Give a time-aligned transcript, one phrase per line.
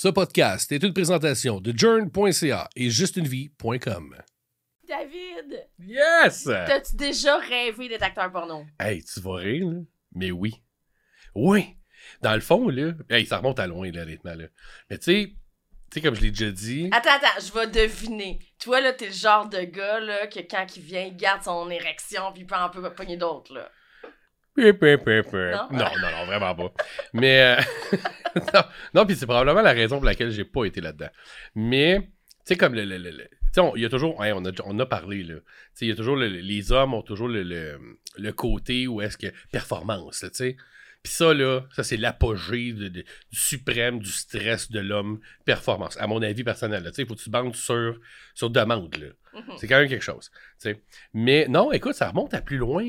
[0.00, 4.16] Ce podcast est une présentation de journ.ca et justunevie.com.
[4.86, 6.44] David, Yes!
[6.44, 8.64] t'as-tu déjà rêvé d'être acteur porno?
[8.78, 9.80] Hey, tu vas rire, là?
[10.14, 10.62] Mais oui.
[11.34, 11.76] Oui!
[12.22, 14.44] Dans le fond, là, hey, ça remonte à loin, là, honnêtement, là.
[14.88, 15.32] Mais tu sais,
[15.90, 16.88] tu sais, comme je l'ai déjà dit.
[16.92, 18.38] Attends, attends, je vais deviner.
[18.60, 21.68] Toi, là, t'es le genre de gars, là, que quand il vient, il garde son
[21.70, 23.68] érection, puis il peut en peu pogner d'autres, là.
[24.02, 24.46] Peu, peu, peu, peu.
[25.52, 25.68] Non?
[25.78, 26.72] non, non, vraiment pas.
[27.12, 27.96] Mais, euh,
[28.54, 28.62] non,
[28.94, 31.10] non puis c'est probablement la raison pour laquelle j'ai pas été là-dedans.
[31.54, 32.08] Mais, tu
[32.44, 32.84] sais, comme le.
[32.84, 33.28] le, le-
[33.74, 34.22] il y a toujours.
[34.24, 35.34] hey, on, a, on a parlé, là.
[35.36, 35.42] Tu
[35.74, 36.16] sais, il y a toujours.
[36.16, 37.78] le- les hommes ont toujours le, le,
[38.16, 39.26] le côté où est-ce que.
[39.50, 40.56] Performance, là, tu sais.
[41.02, 45.20] Puis ça, là, ça, c'est l'apogée du suprême du stress de l'homme.
[45.44, 46.82] Performance, à mon avis personnel.
[46.82, 46.90] là.
[46.90, 47.98] Tu sais, il faut que tu bandes sur,
[48.34, 49.06] sur demande, là.
[49.40, 49.54] Mhm.
[49.58, 50.30] C'est quand même quelque chose.
[50.60, 50.82] tu sais.
[51.14, 52.84] Mais non, écoute, ça remonte à plus loin.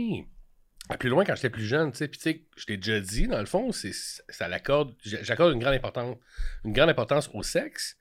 [0.98, 2.08] Plus loin quand j'étais plus jeune, tu sais.
[2.08, 4.96] Puis tu sais, je t'ai déjà dit, dans le fond, c'est ça l'accorde.
[5.04, 6.18] J'accorde une grande importance,
[6.66, 7.96] une grande importance au sexe.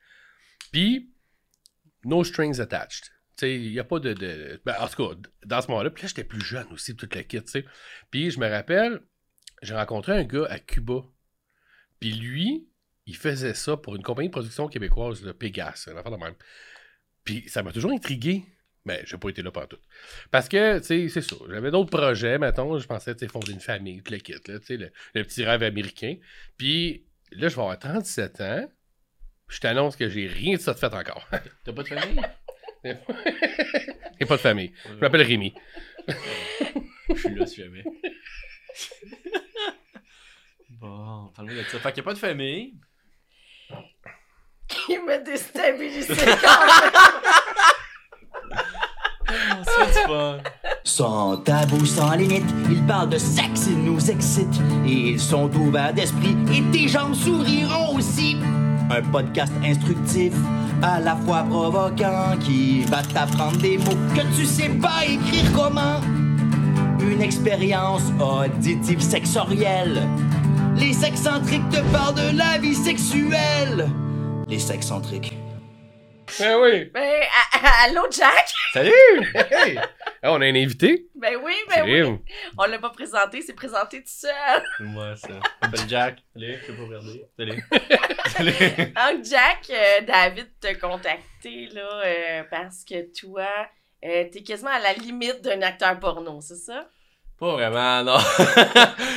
[0.71, 1.11] Puis,
[2.03, 3.05] no strings attached.
[3.37, 4.13] Tu sais, il n'y a pas de.
[4.13, 7.13] de- ben, en tout cas, dans ce moment-là, puis là, j'étais plus jeune aussi, toute
[7.15, 7.65] la kit, tu sais.
[8.09, 9.01] Puis, je me rappelle,
[9.61, 11.03] j'ai rencontré un gars à Cuba.
[11.99, 12.67] Puis lui,
[13.05, 16.35] il faisait ça pour une compagnie de production québécoise, le Pégas, une affaire de même.
[17.23, 18.45] Puis ça m'a toujours intrigué.
[18.85, 19.77] Mais j'ai pas été là tout.
[20.31, 21.35] Parce que, tu sais, c'est ça.
[21.49, 22.79] J'avais d'autres projets, mettons.
[22.79, 25.23] Je pensais, tu sais, fonder une famille, tout le kit, là, tu sais, le, le
[25.23, 26.15] petit rêve américain.
[26.57, 28.71] Puis là, je vais avoir 37 ans.
[29.47, 31.27] Je t'annonce que j'ai rien de ça de fait encore.
[31.65, 32.21] T'as pas de famille?
[34.19, 34.71] J'ai pas de famille.
[34.85, 35.53] Je m'appelle Rémi.
[37.09, 37.83] Je suis là si jamais.
[40.69, 41.79] bon, parle-moi de ça.
[41.79, 42.75] Fait qu'il n'y a pas de famille.
[44.87, 47.18] Il m'a déstabilisé quand même.
[49.31, 50.09] Oh, c'est.
[50.83, 54.59] Sans tabou, sans limite, ils parlent de sexe, ils nous excitent.
[54.85, 58.37] Et ils sont ouverts d'esprit, et tes jambes souriront aussi.
[58.89, 60.33] Un podcast instructif,
[60.81, 66.01] à la fois provoquant, qui va t'apprendre des mots que tu sais pas écrire comment.
[66.99, 70.01] Une expérience auditive sexorielle.
[70.75, 73.89] Les sexcentriques te parlent de la vie sexuelle.
[74.47, 75.37] Les sexcentriques.
[76.37, 76.85] Ben oui.
[76.93, 77.21] Ben,
[77.85, 78.49] allô, Jack?
[78.73, 78.91] Salut!
[79.51, 79.79] Hey!
[80.23, 81.07] On a un invité.
[81.15, 82.01] Ben oui, ben oui.
[82.01, 82.19] Crime.
[82.57, 84.63] On l'a pas présenté, c'est présenté tout seul.
[84.77, 85.27] C'est moi, ça.
[85.29, 86.17] Je m'appelle Jack.
[86.33, 87.25] Salut, je peux pas regarder.
[87.37, 87.63] Salut.
[88.27, 88.93] Salut.
[88.93, 93.47] Donc, Jack, euh, David t'a contacté, là, euh, parce que toi,
[94.05, 96.89] euh, t'es quasiment à la limite d'un acteur porno, c'est ça?
[97.39, 98.17] Pas vraiment, non.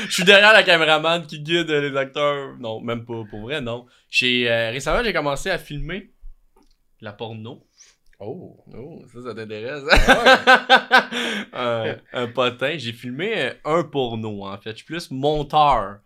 [0.07, 2.57] Je suis derrière la caméraman qui guide les acteurs.
[2.61, 3.25] Non, même pas.
[3.29, 3.87] Pour vrai, non.
[4.09, 6.13] J'ai, euh, récemment, j'ai commencé à filmer
[7.03, 7.67] la porno.
[8.19, 8.65] Oh.
[8.73, 9.83] Oh, ça, ça t'intéresse?
[11.53, 12.79] un, un potin.
[12.79, 14.71] J'ai filmé euh, un porno, en fait.
[14.71, 15.99] Je suis plus monteur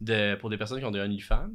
[0.00, 1.50] de, pour des personnes qui ont des OnlyFans.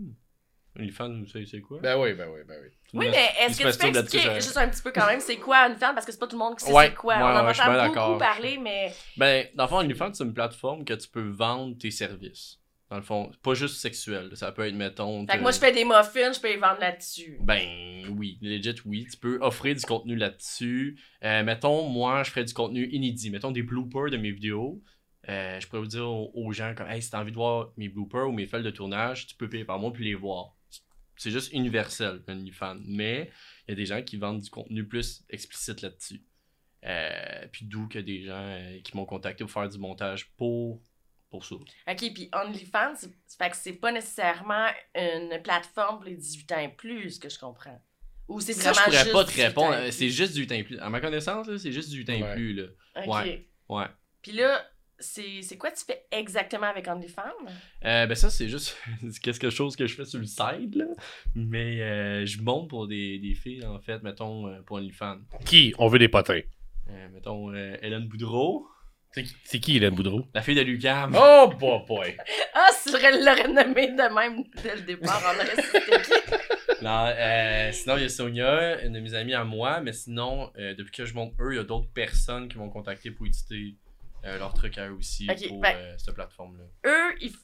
[0.78, 1.80] OnlyFans, vous savez c'est quoi?
[1.82, 2.70] Ben oui, ben oui, ben oui.
[2.94, 5.68] Oui, mais est-ce que tu peux expliquer juste un petit peu quand même c'est quoi
[5.68, 7.16] une fan parce que c'est pas tout le monde qui sait Ouais, c'est quoi.
[7.16, 10.86] ouais, On en entend beaucoup parler, mais Ben, dans le fond, OnlyFans, c'est une plateforme
[10.86, 12.60] que tu peux vendre tes services.
[12.90, 14.30] Dans le fond, pas juste sexuel.
[14.36, 15.26] Ça peut être, mettons...
[15.26, 17.38] fait que moi je fais des muffins, je peux les vendre là-dessus.
[17.42, 19.08] Ben oui, legit oui.
[19.10, 21.00] Tu peux offrir du contenu là-dessus.
[21.24, 23.32] Euh, mettons, moi, je ferais du contenu inédit.
[23.32, 24.84] Mettons des bloopers de mes vidéos.
[25.30, 27.90] Euh, je pourrais vous dire aux, gens comme Hey, si t'as envie de voir mes
[27.90, 30.56] bloopers ou mes feuilles de tournage, tu peux payer par mois puis les voir.
[31.18, 32.82] C'est juste universel, OnlyFans.
[32.86, 33.32] Mais
[33.68, 36.24] il y a des gens qui vendent du contenu plus explicite là-dessus.
[36.86, 40.84] Euh, puis d'où que des gens qui m'ont contacté pour faire du montage pour,
[41.36, 41.56] pour ça.
[41.56, 42.96] Ok, puis OnlyFans,
[43.38, 47.30] fait que c'est pas nécessairement une plateforme pour les 18 ans et plus, ce que
[47.30, 47.82] je comprends.
[48.28, 49.74] Ou c'est Ça, vraiment je pourrais juste pas te 18 ans répondre.
[49.76, 49.92] Euh?
[49.92, 50.80] C'est juste du 8 ans et plus.
[50.80, 52.54] À ma connaissance, c'est juste du 8 ans et plus.
[52.54, 52.64] Là.
[52.96, 53.08] Ok.
[53.08, 53.48] Ouais.
[53.70, 53.86] Ouais.
[54.22, 54.66] Puis là,
[54.98, 57.22] c'est quoi tu fais exactement avec OnlyFans?
[57.84, 58.78] Euh, ben ça, c'est juste
[59.22, 60.86] quelque chose que je fais sur le side, là.
[61.36, 65.20] Mais euh, je monte pour des, des filles, en fait, mettons, pour OnlyFans.
[65.46, 65.76] Qui?
[65.78, 66.42] On veut des potins.
[66.90, 68.68] Euh, mettons, euh, Hélène Boudreau,
[69.44, 70.26] C'est qui- Hélène Boudreau?
[70.34, 71.16] la fille de Lucam.
[71.18, 72.18] Oh, boy, boy.
[72.54, 72.96] Ah, si je
[73.26, 76.12] l'aurais nommé de même dès le départ, on aurait su c'était qui.
[76.82, 80.52] Non, euh, sinon, il y a Sonia, une de mes amies à moi, mais sinon,
[80.58, 83.26] euh, depuis que je monte eux, il y a d'autres personnes qui m'ont contacté pour
[83.26, 83.76] éditer
[84.26, 86.64] euh, leurs trucs à eux aussi Ok, pour ben- euh, cette plateforme-là.
[86.86, 87.36] Eux, ils f-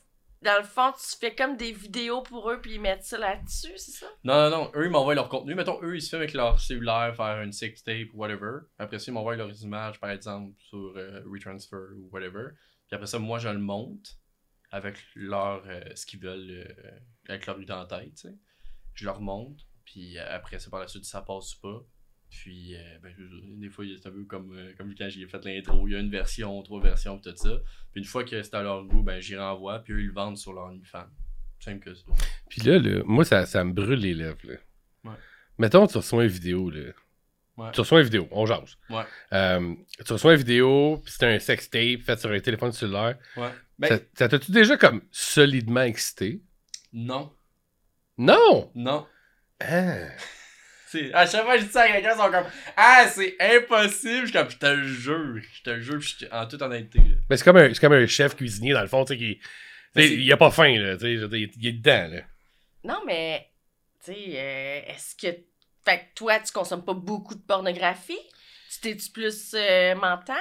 [0.42, 3.78] dans le fond, tu fais comme des vidéos pour eux, puis ils mettent ça là-dessus,
[3.78, 4.08] c'est ça?
[4.24, 4.72] Non, non, non.
[4.76, 5.54] Eux, ils m'envoient leur contenu.
[5.54, 8.60] Mettons, eux, ils se filment avec leur cellulaire, faire une sex tape ou whatever.
[8.80, 12.50] Après ça, ils m'envoient leurs images, par exemple, sur euh, WeTransfer ou whatever.
[12.88, 14.18] Puis après ça, moi, je le monte
[14.72, 17.00] avec leur, euh, ce qu'ils veulent, euh,
[17.30, 18.36] avec leur idée en tête, tu sais.
[18.96, 21.86] Je leur monte, puis après ça, par la suite, ça passe ou pas.
[22.31, 23.13] Puis, euh, ben,
[23.60, 25.86] des fois, c'est un peu comme, euh, comme quand j'ai fait l'intro.
[25.88, 27.62] Il y a une version, trois versions, tout ça.
[27.92, 30.13] Puis une fois que c'est à leur goût, ben, j'y renvoie, puis eux, ils le
[30.13, 31.10] vendent sur leur OnlyFans.
[31.60, 32.06] Simple que ça.
[32.50, 34.39] Puis là, là, moi, ça, ça me brûle les lèvres.
[34.45, 34.56] Là.
[35.04, 35.18] Ouais.
[35.57, 36.69] Mettons, tu reçois une vidéo.
[36.69, 36.94] Là.
[37.57, 37.72] Ouais.
[37.74, 38.78] Tu reçois une vidéo, on jase.
[38.89, 39.04] Ouais.
[39.33, 39.75] Euh,
[40.06, 43.18] tu reçois une vidéo, puis c'est un sextape fait sur un téléphone cellulaire.
[43.36, 43.51] Ouais.
[43.78, 46.42] Ben, ça ça t'a-tu déjà comme solidement excité?
[46.94, 47.31] non.
[48.18, 48.72] Non!
[48.75, 49.06] Non.
[49.60, 50.10] Hein?
[50.92, 52.46] C'est- à chaque fois que je dis ça à quelqu'un, ils sont comme
[52.76, 54.22] Ah, c'est impossible.
[54.22, 55.42] Je suis comme Je te jure.
[55.54, 56.00] Je te jure.
[56.00, 57.00] puis je te- en toute honnêteté.
[57.00, 57.16] là.
[57.30, 59.40] Mais c'est comme, un- c'est comme un chef cuisinier, dans le fond, tu sais, qui.
[59.96, 60.96] Il a pas faim, là.
[60.98, 62.22] tu sais, Il est dedans, là.
[62.84, 63.48] Non, mais,
[64.04, 65.38] tu sais, euh, est-ce que.
[65.84, 68.20] Fait que toi, tu consommes pas beaucoup de pornographie?
[68.74, 70.38] Tu t'es-tu plus euh, mental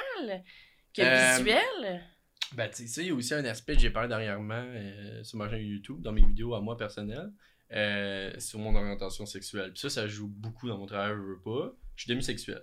[0.94, 2.02] que Euh, visuel?
[2.52, 5.22] Ben, tu sais, ça, il y a aussi un aspect que j'ai parlé dernièrement euh,
[5.24, 7.30] sur ma chaîne YouTube, dans mes vidéos à moi personnelles,
[7.72, 9.72] euh, sur mon orientation sexuelle.
[9.72, 11.72] Puis ça, ça joue beaucoup dans mon travail, je veux pas.
[11.96, 12.62] Je suis demisexuel.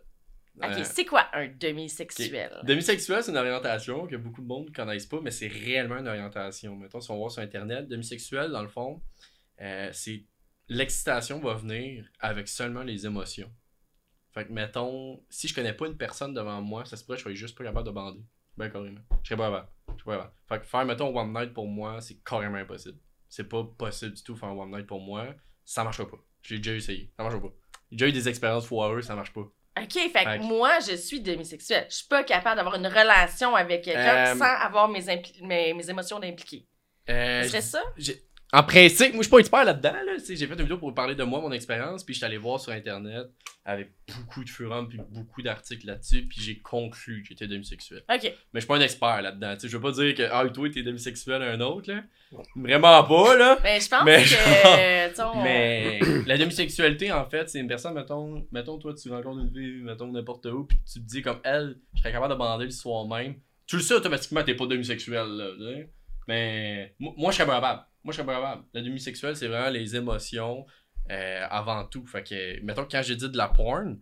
[0.58, 2.52] Ok, Euh, c'est quoi un demi-sexuel?
[2.64, 6.08] Demisexuel, c'est une orientation que beaucoup de monde ne connaissent pas, mais c'est réellement une
[6.08, 6.76] orientation.
[6.76, 9.02] Mettons, si on va sur Internet, demisexuel, dans le fond,
[9.62, 10.26] euh, c'est
[10.68, 13.52] l'excitation va venir avec seulement les émotions.
[14.34, 17.20] Fait que, mettons, si je connais pas une personne devant moi, ça se pourrait que
[17.20, 18.22] je sois juste pas capable de bander.
[18.58, 19.00] Ben, carrément.
[19.24, 19.68] Je serais pas capable.
[19.96, 20.34] Je serais pas capable.
[20.50, 22.98] Fait que faire, mettons, one night pour moi, c'est carrément impossible.
[23.30, 25.28] C'est pas possible du tout faire un one night pour moi.
[25.66, 26.18] Ça marchera pas.
[26.42, 27.12] J'ai déjà essayé.
[27.18, 27.54] Ça marchera pas.
[27.92, 29.42] J'ai déjà eu des expériences foireuses, ça marche pas.
[29.80, 31.86] Ok, fait que Fait que- moi, je suis demisexuelle.
[31.90, 35.04] Je suis pas capable d'avoir une relation avec quelqu'un Euh, sans avoir mes,
[35.42, 36.66] mes, mes émotions d'impliquer.
[37.10, 37.84] Euh, Ce serait ça?
[38.54, 39.92] En principe, moi je suis pas expert là-dedans.
[39.94, 40.14] Là.
[40.18, 42.26] Tu sais, J'ai fait une vidéo pour parler de moi, mon expérience, puis je suis
[42.26, 43.28] allé voir sur internet
[43.66, 48.04] avec beaucoup de forums puis beaucoup d'articles là-dessus, puis j'ai conclu que j'étais demisexuel.
[48.10, 48.24] Ok.
[48.24, 49.54] Mais je suis pas un expert là-dedans.
[49.56, 52.04] Tu sais, Je veux pas dire que ah, toi t'es demisexuel à un autre là.
[52.56, 53.58] Vraiment pas là.
[53.64, 54.30] Mais je pense Mais que.
[54.30, 59.52] genre- Mais la demisexualité en fait, c'est une personne, mettons, mettons toi tu rencontres une
[59.54, 62.64] fille, mettons n'importe où, puis tu te dis comme elle, je serais capable de bander
[62.66, 63.36] le soir même.
[63.66, 65.84] Tu le sais automatiquement t'es pas demisexuel là.
[66.30, 67.82] Mais mo- moi je serais pas capable.
[68.08, 68.64] Moi je serais pas capable.
[68.74, 70.66] La demisexuelle c'est vraiment les émotions
[71.12, 72.06] euh, avant tout.
[72.08, 74.00] Fait que mettons quand j'ai dit de la porn,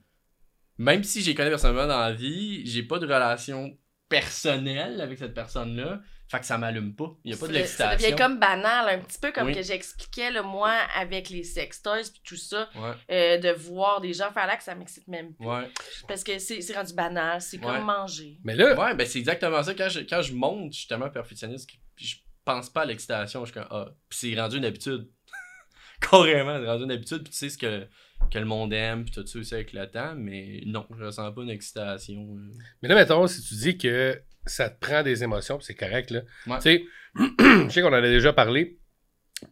[0.78, 3.76] même si j'ai connais personnellement dans la vie, j'ai pas de relation
[4.08, 6.02] personnelle avec cette personne-là.
[6.28, 7.16] Fait que ça m'allume pas.
[7.24, 7.60] Il y a pas de Ça- Ça
[7.90, 8.10] l'excitation.
[8.10, 9.54] devient comme banal, un petit peu comme Oui.
[9.56, 14.12] que j'expliquais, là, moi, avec les sextoys puis tout ça, Ouais, euh, de voir des
[14.14, 15.46] gens faire là que ça m'excite même plus.
[15.48, 15.70] ouais.
[16.08, 17.66] Parce que c'est c'est rendu banal, c'est Ouais.
[17.66, 18.40] comme manger.
[18.44, 19.74] Mais là, Ouais, ben c'est exactement ça.
[19.76, 23.44] Quand je, quand je monte, je suis tellement perfectionniste puis je pense pas à l'excitation.
[23.46, 25.10] Je suis comme, ah, puis c'est rendu une habitude.
[26.02, 27.24] Carrément, c'est rendu une habitude.
[27.24, 27.88] Puis tu sais ce que,
[28.32, 31.32] que le monde aime, puis tout ça aussi avec le temps, mais non, je ressens
[31.32, 32.38] pas une excitation.
[32.38, 32.52] euh.
[32.82, 36.12] mais là, mettons, si tu dis que ça te prend des émotions, puis c'est correct,
[36.12, 36.22] là.
[36.48, 36.58] Ouais.
[36.58, 36.84] Tu sais,
[37.18, 38.80] je sais qu'on en a déjà parlé.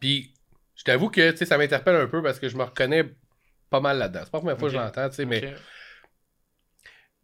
[0.00, 0.32] Puis,
[0.76, 3.14] je t'avoue que, tu sais, ça m'interpelle un peu parce que je me reconnais
[3.70, 4.20] pas mal là-dedans.
[4.24, 5.54] C'est pas la première fois que je l'entends, tu sais, mais,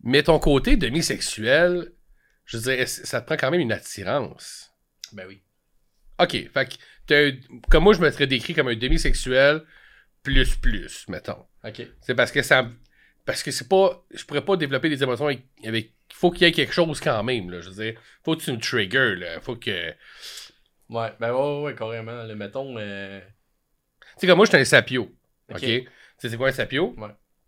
[0.02, 1.92] mais ton côté demi-sexuel,
[2.44, 4.72] je veux dire, ça te prend quand même une attirance?
[5.12, 5.42] Ben oui.
[6.22, 7.34] OK, fait que,
[7.70, 9.62] comme moi, je me serais décrit comme un demi-sexuel
[10.22, 11.46] plus plus, mettons.
[11.64, 11.82] Ok.
[12.00, 12.68] C'est parce que ça.
[13.24, 14.04] Parce que c'est pas.
[14.12, 15.44] Je pourrais pas développer des émotions avec.
[15.64, 17.60] avec- faut qu'il y ait quelque chose quand même, là.
[17.60, 19.40] Je veux dire, faut que tu me triggers, là.
[19.40, 19.90] Faut que.
[19.90, 19.96] Tu
[20.90, 22.24] Ouais, ben ouais, ouais, ouais, carrément.
[22.24, 22.76] Le mettons.
[22.78, 23.20] euh,
[24.18, 25.14] sais, comme moi, je suis un sapio.
[25.50, 25.60] OK?
[25.60, 25.86] Tu
[26.18, 26.94] sais, c'est quoi un sapio?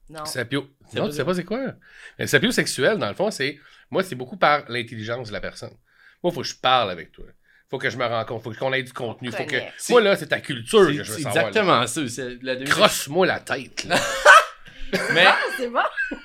[0.09, 0.25] Non.
[0.25, 0.69] Sapio.
[0.89, 1.75] C'est Non, tu sais pas c'est quoi?
[2.19, 3.59] Un sapio sexuel, dans le fond, c'est.
[3.91, 5.77] Moi, c'est beaucoup par l'intelligence de la personne.
[6.23, 7.25] Moi, faut que je parle avec toi.
[7.73, 8.43] Faut que je me rende compte.
[8.45, 9.33] Faut qu'on ait du contenu.
[9.33, 9.57] Faut que.
[9.91, 11.43] Moi, là, c'est ta culture que C'est je veux c'est savoir.
[11.43, 11.49] là.
[11.49, 12.09] exactement ça.
[12.09, 13.99] c'est La demi- Crosse-moi la tête, là.
[15.15, 15.25] Mais.
[15.27, 15.81] Ah, c'est bon!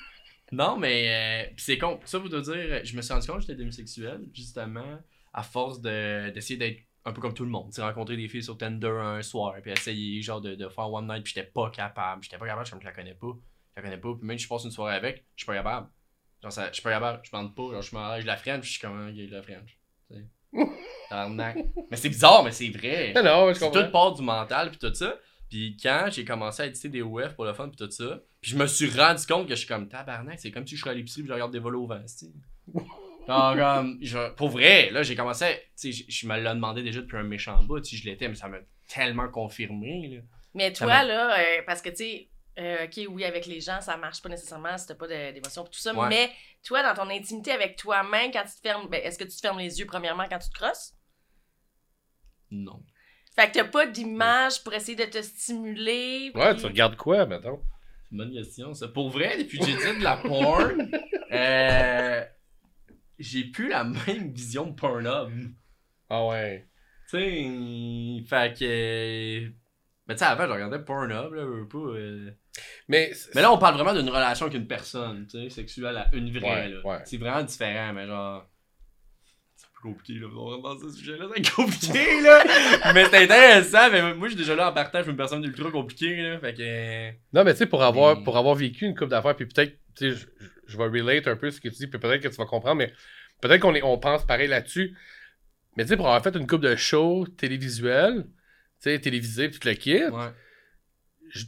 [0.51, 2.00] Non, mais euh, pis c'est con.
[2.05, 4.98] Ça, vous te dire, je me suis rendu compte que j'étais demisexuel, justement,
[5.33, 7.67] à force de- d'essayer d'être un peu comme tout le monde.
[7.69, 10.89] Tu sais, rencontrer des filles sur Tinder un soir, puis essayer, genre, de, de faire
[10.89, 12.24] one night, puis j'étais pas capable.
[12.24, 13.27] J'étais pas capable, je me la connais pas.
[13.75, 15.55] Je la connais pas, puis même si je passe une soirée avec, je suis pas
[15.55, 15.88] capable.
[16.41, 18.22] Genre, ça, je suis pas capable, je bande pas, genre, je suis mal à l'aise,
[18.24, 19.77] je la French, je suis comme un gay de la French.
[20.51, 23.13] Mais c'est bizarre, mais c'est vrai.
[23.16, 23.84] Non, non, je C'est comprends.
[23.84, 25.18] tout part du mental puis tout ça.
[25.50, 28.51] Puis quand j'ai commencé à éditer des OF pour le fun puis tout ça, puis
[28.51, 30.92] je me suis rendu compte que je suis comme tabarnak, c'est comme si je serais
[30.92, 32.01] à l'épicerie puis je regarde des vols au vent.
[33.27, 36.44] Genre, comme, je- pour vrai, là, j'ai commencé, à- tu sais, je, je me l'ai
[36.50, 40.22] demandé déjà depuis un méchant bout, si je l'étais, mais ça m'a tellement confirmé, là.
[40.54, 43.61] Mais Ça toi, m'a- là, euh, parce que, tu sais, euh, OK, oui, avec les
[43.61, 46.07] gens, ça marche pas nécessairement si t'as pas d'émotion et tout ça, Ouais.
[46.09, 46.31] mais
[46.65, 49.39] toi, dans ton intimité avec toi-même, quand tu te fermes, ben, est-ce que tu te
[49.41, 50.93] fermes les yeux premièrement quand tu te crosses?
[52.51, 52.81] Non.
[53.35, 56.31] Fait que t'as pas d'image pour essayer de te stimuler.
[56.33, 57.61] Ouais, puis- tu regardes quoi, mettons?
[58.03, 58.87] C'est une bonne question, ça.
[58.87, 60.89] Pour vrai, depuis que j'ai dit de la porn,
[61.31, 62.25] euh,
[63.19, 65.51] j'ai plus la même vision de Pornhub.
[66.09, 66.67] Ah ouais.
[67.09, 69.51] Tu sais, fait que.
[70.07, 71.77] Mais tu sais, avant, je regardais Pornhub, là, je veux pas.
[71.77, 72.31] euh.
[72.87, 73.11] Mais.
[73.35, 76.31] Mais là, on parle vraiment d'une relation avec une personne, tu sais, sexuelle à une
[76.37, 76.79] vraie, Ouais, là.
[76.83, 76.99] ouais.
[77.05, 78.45] C'est vraiment différent, mais genre.
[79.73, 80.27] plus compliqué, là.
[80.35, 82.43] On rentre dans ce sujet-là, c'est compliqué, là.
[82.93, 85.43] mais c'est intéressant, mais moi, je suis déjà là en partage, je suis une personne
[85.43, 86.39] ultra compliquée, là.
[86.39, 87.09] Fait que.
[87.33, 89.77] Non, mais tu sais, pour avoir, Mais- pour avoir vécu une couple d'affaires, puis peut-être,
[89.95, 90.27] tu sais,
[90.67, 92.77] je, vais relate un peu ce que tu dis, puis peut-être que tu vas comprendre,
[92.77, 92.91] mais
[93.41, 94.95] peut-être qu'on est- on pense pareil là-dessus.
[95.75, 98.31] Mais tu sais, pour avoir fait une couple de shows télévisuels, tu
[98.91, 100.29] sais, télévisés, puis tout le kit, Ouais.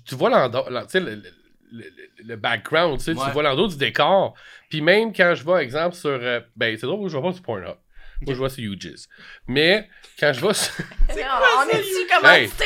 [0.06, 1.24] Tu vois l'endroit, l'en- tu sais, le, le-
[1.72, 3.26] le- le background, tu sais, Ouais.
[3.26, 4.34] tu vois l'endroit du décor.
[4.70, 6.10] Puis même quand je vais, exemple, sur.
[6.10, 7.76] euh, ben, c'est drôle, je vais pas sur Pornhub.
[8.22, 9.08] Moi, je vois sur UGIS.
[9.48, 9.88] Mais
[10.20, 10.74] quand je vais sur.
[11.10, 12.66] on est-tu commandité?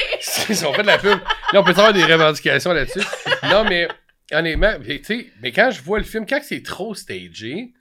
[0.50, 1.20] Ils ont fait de la pub.
[1.52, 3.02] Là, on peut avoir des revendications là-dessus.
[3.44, 3.88] Non, mais
[4.32, 7.74] honnêtement, mais, tu sais, mais quand je vois le film, quand c'est trop stagé,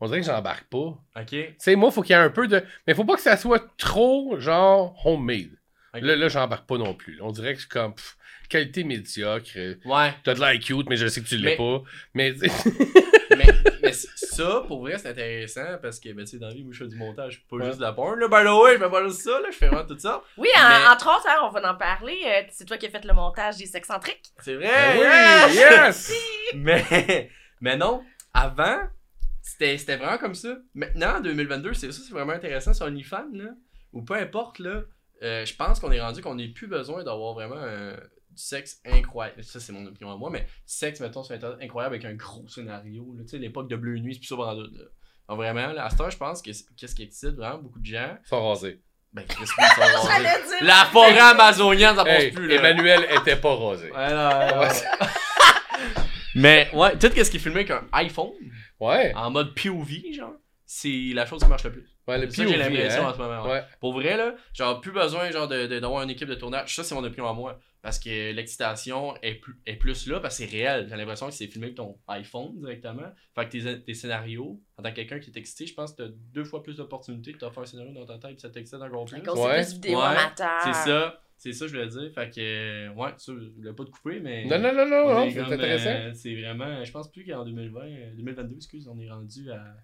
[0.00, 0.98] on dirait que j'embarque pas.
[1.20, 1.26] Ok.
[1.28, 2.64] Tu sais, moi, faut qu'il y ait un peu de.
[2.86, 5.50] Mais faut pas que ça soit trop, genre, homemade.
[5.94, 7.20] Là, là j'embarque pas non plus.
[7.20, 7.94] On dirait que je suis comme.
[7.94, 8.16] pff,
[8.50, 9.56] qualité médiocre.
[9.86, 10.14] Ouais.
[10.24, 11.82] T'as de l'air cute, mais je sais que tu l'es Mais- pas.
[12.12, 12.70] Mais, tu sais,
[13.36, 13.46] mais,
[13.82, 16.72] mais ça, pour vrai, c'est intéressant parce que, ben, tu sais, dans la vie, moi,
[16.74, 17.66] je fais du montage, pas Ouais.
[17.66, 18.18] juste de la porn.
[18.18, 20.22] Là, ben là, ouais, je fais pas juste ça, là, je fais vraiment tout ça.
[20.36, 22.18] Oui, en- Mais- entre autres, hein, on va en parler.
[22.26, 24.26] euh, c'est toi qui as fait le montage des sexcentriques.
[24.40, 24.68] C'est vrai!
[24.68, 26.12] Ben oui, yes!
[26.54, 27.30] Mais,
[27.60, 28.02] mais non,
[28.34, 28.80] avant,
[29.42, 30.56] c'était c'était vraiment comme ça.
[30.74, 33.50] Maintenant, en 2022, c'est ça, c'est vraiment intéressant sur OnlyFans, là,
[33.92, 34.82] ou peu importe, là,
[35.22, 38.80] euh, je pense qu'on est rendu qu'on n'ait plus besoin d'avoir vraiment euh, du sexe
[38.86, 39.42] incroyable.
[39.44, 42.46] Ça, c'est mon opinion à moi, mais sexe, mettons, sur Internet incroyable avec un gros
[42.48, 43.16] scénario.
[43.20, 44.84] Tu sais, l'époque de Bleu Nuit, c'est plus ça pendant doute, là.
[45.28, 47.78] Donc, vraiment, là, à ce temps, je pense que c'est- qu'est-ce qui excite vraiment beaucoup
[47.78, 48.80] de gens, Ils sont rasés.
[49.12, 50.64] ben, qu'est-ce qu'ils sont rasés.
[50.64, 52.54] La forêt amazonienne, ça passe Hey, plus, là.
[52.56, 53.90] Emmanuel était pas rasé.
[53.92, 54.68] Ouais, non, non, non.
[56.34, 58.30] Mais ouais, tout ce qui est filmé avec un iPhone,
[58.78, 59.12] Ouais.
[59.14, 60.32] en mode POV, genre,
[60.64, 61.86] c'est la chose qui marche le plus.
[62.06, 63.10] Ouais, le C'est ça j'ai l'impression hein.
[63.10, 63.42] en ce moment.
[63.44, 63.50] ouais.
[63.50, 63.64] Ouais.
[63.80, 66.74] Pour vrai, là, genre, plus besoin genre de- de- d'avoir une équipe de tournage.
[66.74, 67.58] Ça, c'est mon opinion à moi.
[67.82, 70.86] Parce que l'excitation est plus, est plus là, parce que c'est réel.
[70.90, 73.10] J'ai l'impression que c'est filmé avec ton iPhone directement.
[73.34, 76.02] Fait que tes, tes scénarios, en tant que quelqu'un qui est excité, je pense que
[76.02, 78.50] t'as deux fois plus d'opportunités de te faire un scénario dans ta tête et ça
[78.50, 79.16] t'excite encore plus.
[79.18, 79.62] Ouais.
[79.62, 80.60] c'est plus vidéo Ouais, amateur.
[80.64, 81.20] C'est ça.
[81.38, 82.12] C'est ça, je voulais dire.
[82.14, 84.44] Fait que, euh, ouais, ça, je voulais pas te couper, mais.
[84.44, 85.88] Non, non, non, non, on non, est c'est intéressant.
[85.88, 86.84] euh, c'est vraiment.
[86.84, 89.74] Je pense plus qu'en 2020, euh, 2022, excuse, on est rendu à,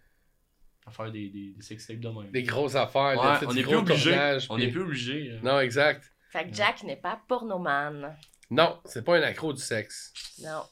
[0.86, 2.30] à faire des, des, des sextapes de même.
[2.30, 4.38] Des grosses affaires, Ouais, on est gros plus obligé.
[4.50, 5.30] On puis- n'est plus obligé.
[5.32, 5.40] euh.
[5.42, 6.12] Non, exact.
[6.30, 8.16] Fait que Jack n'est pas pornoman.
[8.50, 10.12] Non, c'est pas un accro du sexe.
[10.42, 10.62] Non.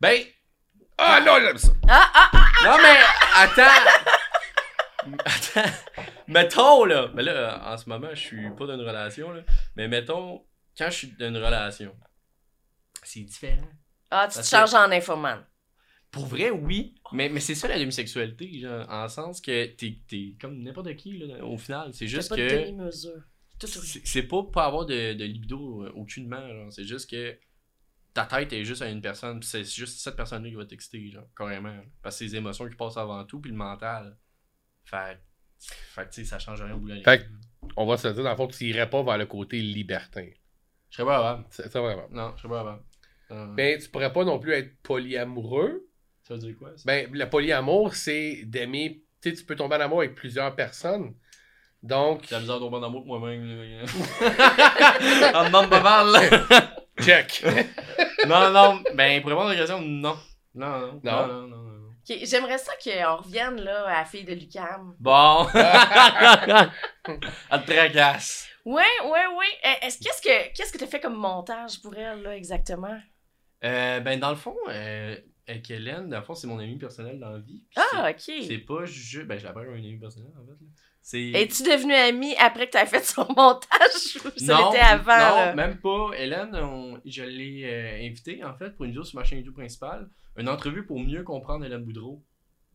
[0.00, 0.22] Ben,
[0.98, 1.68] Ah non, là, ça.
[1.88, 2.46] Ah, ah, ah!
[2.64, 2.98] non, mais
[3.34, 5.12] attends.
[5.24, 5.70] attends.
[6.28, 7.08] Mettons, là.
[7.08, 9.42] Ben là, en ce moment, je suis pas dans une relation, là.
[9.76, 10.44] Mais mettons,
[10.76, 11.94] quand je suis dans une relation,
[13.02, 13.68] c'est différent.
[14.10, 15.44] Ah, tu te que- changes en infoman.
[16.10, 16.94] Pour vrai, oui.
[17.12, 21.18] Mais, mais c'est ça la demisexualité, genre, en sens que t'es, t'es comme n'importe qui,
[21.18, 21.90] là, au final.
[21.92, 22.54] C'est juste pas de que.
[22.54, 23.22] demi-mesure.
[23.60, 26.72] C'est pas pas avoir de, de libido euh, aucunement, genre.
[26.72, 27.36] C'est juste que
[28.12, 31.10] ta tête est juste à une personne, pis c'est juste cette personne-là qui va t'exciter,
[31.10, 31.74] genre, carrément.
[32.02, 34.16] Parce que c'est les émotions qui passent avant tout, puis le mental.
[34.84, 35.18] Fait,
[35.58, 37.00] fait que, tu sais, ça change rien au bout de.
[37.02, 37.24] Fait que-
[37.76, 40.26] On va se dire, dans le fond, tu irais pas vers le côté libertin.
[40.90, 41.46] Je serais pas capable.
[41.50, 42.06] C'est vraiment.
[42.10, 42.82] Non, je serais pas capable.
[43.32, 45.88] Euh, Ben, tu pourrais pas non plus être polyamoureux.
[46.22, 46.84] ça veut dire quoi, ça?
[46.86, 49.02] Ben, le polyamour, c'est d'aimer.
[49.20, 51.14] Tu sais, tu peux tomber en amour avec plusieurs personnes.
[51.82, 53.46] Donc, J'ai la misère de tomber en amour avec moi-même.
[53.46, 55.32] là.
[55.40, 56.20] En demande pas mal, là.
[57.00, 57.44] check.
[58.26, 60.16] Non, non, ben, pour répondre à la question, non.
[60.54, 61.26] Non, non, Non?
[61.26, 61.72] non, non, non.
[62.22, 64.94] J'aimerais ça qu'on revienne là, à la fille de Lucam.
[64.98, 65.46] Bon.
[65.54, 68.48] Elle te tracasse.
[68.64, 69.46] Ouais, ouais, ouais.
[69.64, 72.98] Euh, Est-ce qu'est-ce que qu'est-ce que t'as fait comme montage pour elle là exactement?
[73.64, 75.16] Euh, ben, dans le fond, euh,
[75.48, 77.62] avec Hélène, dans le fond, c'est mon ami personnel dans la vie.
[77.76, 78.20] Ah, ok.
[78.46, 79.26] C'est pas juste.
[79.26, 80.64] Ben, je l'appelle un ami personnel, en fait.
[81.02, 81.30] C'est.
[81.30, 85.36] Es-tu devenu amie après que t'as fait son montage ou ça non, l'était avant non,
[85.36, 85.54] là?
[85.54, 86.10] même pas.
[86.18, 89.54] Hélène, on- je l'ai euh, invitée, en fait, pour une vidéo sur ma chaîne YouTube
[89.54, 90.08] principale.
[90.36, 92.24] Une entrevue pour mieux comprendre Hélène Boudreau.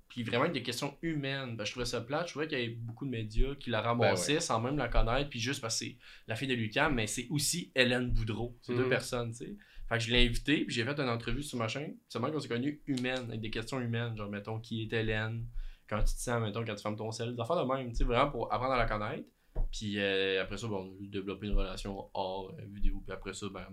[0.07, 1.55] Puis vraiment avec des questions humaines.
[1.55, 2.27] Ben, je trouvais ça plate.
[2.27, 5.29] Je trouvais qu'il y avait beaucoup de médias qui la ramassaient sans même la connaître.
[5.29, 5.97] Puis juste parce que c'est
[6.27, 8.57] la fille de Lucam, mais c'est aussi Hélène Boudreau.
[8.61, 8.89] C'est deux Mhm.
[8.89, 9.55] personnes, tu sais.
[9.91, 11.97] Fait que je l'ai invitée, puis j'ai fait une entrevue sur ma chaîne.
[12.07, 14.15] Seulement qu'on s'est connus humaine, avec des questions humaines.
[14.15, 15.45] Genre, mettons, qui est Hélène
[15.89, 17.35] Quand tu te sens, mettons, quand tu fermes ton sel.
[17.35, 19.27] Des affaires de même, tu sais, vraiment pour apprendre à la connaître.
[19.69, 23.01] Puis euh, après ça, bon, on a développé une relation hors euh, vidéo.
[23.05, 23.65] Puis après ça, ben,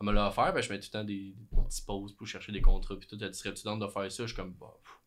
[0.00, 0.52] elle me l'a offert.
[0.52, 2.96] Ben, je mets tout le temps des, petites pauses pour chercher des contrats.
[2.96, 4.98] Puis tout, elle dit serais-tu de faire ça Je suis comme, bah, pff.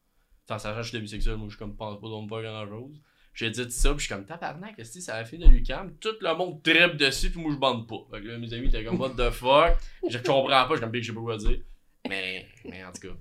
[0.45, 1.35] Tant ça, je suis demisexuel.
[1.35, 3.01] Moi, je suis comme, pense pas de me faire grand chose.
[3.35, 5.93] J'ai dit ça, puis je suis comme, tabarnak, que c'est la fille de Lucam?
[5.97, 8.07] Tout le monde tripe dessus, puis moi, je bande pas.
[8.11, 9.77] Fait que là, mes amis étaient comme, what the fuck?
[10.09, 11.59] Je comprends pas, je suis comme, Big, je sais pas quoi dire.
[12.07, 13.13] Mais, mais en tout cas,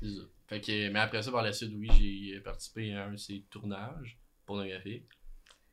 [0.00, 0.22] c'est ça.
[0.48, 1.88] Fait que, mais après ça, par la suite, oui,
[2.32, 5.06] j'ai participé à un de ses tournages pornographiques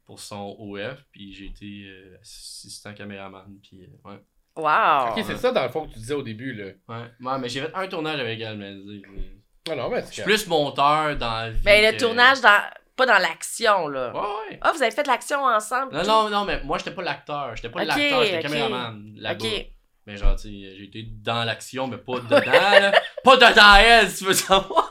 [0.06, 4.20] pour son OF, puis j'ai été euh, assistant caméraman, puis euh, ouais.
[4.56, 5.12] Wow!
[5.12, 6.66] ok, c'est ça, dans le fond, que tu disais au début, là.
[6.88, 8.76] Ouais, ouais mais j'ai fait un tournage avec elle, mais
[9.90, 11.64] mais c'est suis plus monteur dans la vie.
[11.64, 12.62] Ben, le que- tournage dans.
[12.98, 14.12] Pas dans l'action, là.
[14.12, 14.60] Ouais, ouais.
[14.62, 15.94] Ah, vous avez fait de l'action ensemble?
[15.94, 17.56] Non, non, non, mais moi, j'étais pas l'acteur.
[17.56, 18.44] J'étais pas l'acteur, j'étais ok.
[18.44, 19.46] le caméraman là-bas.
[19.46, 19.66] Ok.
[20.08, 22.92] Mais genre, tu sais, j'ai été dans l'action, mais pas dedans, là.
[23.24, 24.90] Pas dedans elle, si tu veux savoir.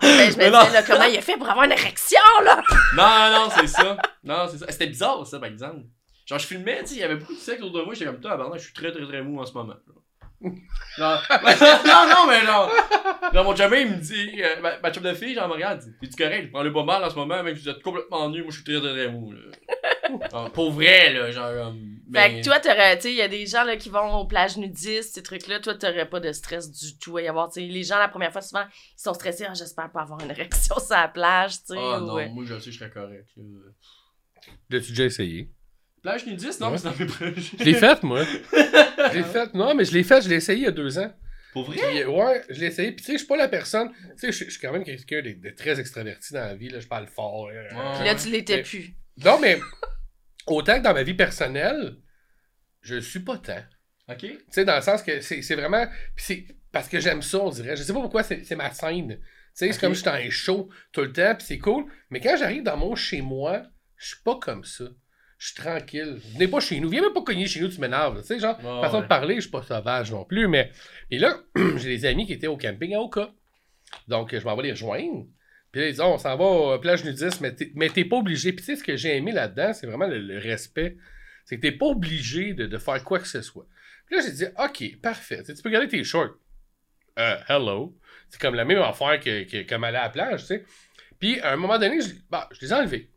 [0.00, 0.60] Ben, je me Mais non.
[0.60, 2.62] disais, là, comment il a fait pour avoir une érection, là?
[2.96, 3.96] Non, non, c'est ça.
[4.22, 4.66] Non, c'est ça.
[4.70, 5.84] C'était bizarre, ça, par exemple.
[6.26, 8.06] Genre, je filmais, tu sais, il y avait beaucoup de sexe autour de moi, j'étais
[8.06, 9.74] comme, toi, pardon, je suis très, très, très mou en ce moment.
[9.86, 10.02] Genre,
[10.98, 11.16] non,
[12.08, 12.70] non, mais genre,
[13.32, 15.82] genre, mon chum, il me dit, euh, ma, ma chum de fille, genre, me regarde,
[16.02, 18.42] il dit, correct, prends-le pas mal en ce moment, même si vous êtes complètement nu,
[18.42, 19.40] moi, je suis très, très, très mou, là.
[20.30, 21.80] Genre, pour vrai, là, genre, comme,
[22.12, 24.14] Fait ben, que toi, t'aurais, tu sais, il y a des gens là, qui vont
[24.16, 25.60] aux plages nudistes, ces trucs-là.
[25.60, 27.48] Toi, t'aurais pas de stress du tout à y avoir.
[27.50, 29.46] Tu sais, les gens, la première fois, souvent, ils sont stressés.
[29.48, 31.78] Ah, j'espère pas avoir une érection sur la plage, tu sais.
[31.78, 33.44] Ah ou, non, euh, moi, je sais, je serais correct, là.
[34.70, 35.48] L'as-tu déjà essayé?
[36.02, 36.72] Plage nudiste, non, Ouais.
[36.72, 37.34] mais c'est dans mes projets.
[37.58, 38.24] Je l'ai faite, moi.
[38.52, 39.54] Je l'ai faite.
[39.54, 41.12] Non, mais je l'ai faite, je l'ai essayé il y a deux ans.
[41.52, 41.76] Pour vrai?
[41.76, 42.92] Puis, euh, ouais, je l'ai essayé.
[42.92, 43.90] Puis, tu sais, je suis pas la personne.
[44.18, 46.70] Tu sais, je suis quand même quelqu'un de, de très extraverti dans la vie.
[46.70, 46.80] Là.
[46.80, 47.48] Je parle fort.
[47.48, 48.94] euh, Puis là, tu l'étais Mais- plus.
[49.24, 49.60] Non, mais
[50.46, 51.96] autant que dans ma vie personnelle,
[52.80, 53.62] je le suis pas tant.
[54.08, 54.18] Ok.
[54.20, 55.86] Tu sais, dans le sens que c'est c'est vraiment.
[56.16, 57.76] Puis c'est parce que j'aime ça, on dirait.
[57.76, 59.18] Je sais pas pourquoi, c'est c'est ma scène.
[59.18, 59.22] Tu
[59.54, 61.84] sais, c'est comme je suis dans les shows tout le temps, puis c'est cool.
[62.10, 63.62] Mais quand j'arrive dans mon chez moi,
[63.96, 64.84] je suis pas comme ça.
[65.42, 66.20] Je suis tranquille.
[66.34, 66.88] Venez pas chez nous.
[66.88, 68.20] Viens même pas cogner chez nous, tu m'énerves.
[68.20, 69.02] Tu sais, genre, façon ouais.
[69.02, 70.46] de parler, je suis pas sauvage non plus.
[70.46, 70.70] Mais.
[71.10, 71.36] Et là,
[71.78, 73.32] j'ai des amis qui étaient au camping à Oka.
[74.06, 75.26] Donc, je m'en vais les rejoindre.
[75.72, 78.04] Puis là, ils disent, Oh, on s'en va à plage nudiste, mais t'es, mais t'es
[78.04, 78.52] pas obligé.
[78.52, 80.96] Puis tu sais, ce que j'ai aimé là-dedans, c'est vraiment le, le respect.
[81.44, 83.66] C'est que t'es pas obligé de, de faire quoi que ce soit.
[84.06, 85.42] Puis là, j'ai dit, OK, parfait.
[85.42, 86.36] Tu peux garder tes shorts.
[87.18, 87.98] Euh, hello.
[88.30, 90.64] C'est comme la même affaire que, que comme aller à la plage, tu sais.
[91.18, 93.11] Puis, à un moment donné, je, bah, je les ai enlevés.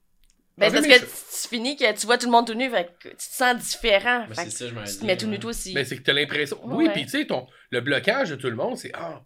[0.58, 3.10] Ben, parce que tu, finis que tu vois tout le monde tout nu, fait que
[3.10, 4.26] tu te sens différent.
[4.30, 5.74] Ben, Fait que ça, je m'en tu te dis, mets tout nu toi aussi.
[5.74, 6.58] Mais c'est que t'as l'impression.
[6.64, 7.48] Oui, puis tu sais, ton...
[7.72, 9.22] le blocage de tout le monde, c'est Ah,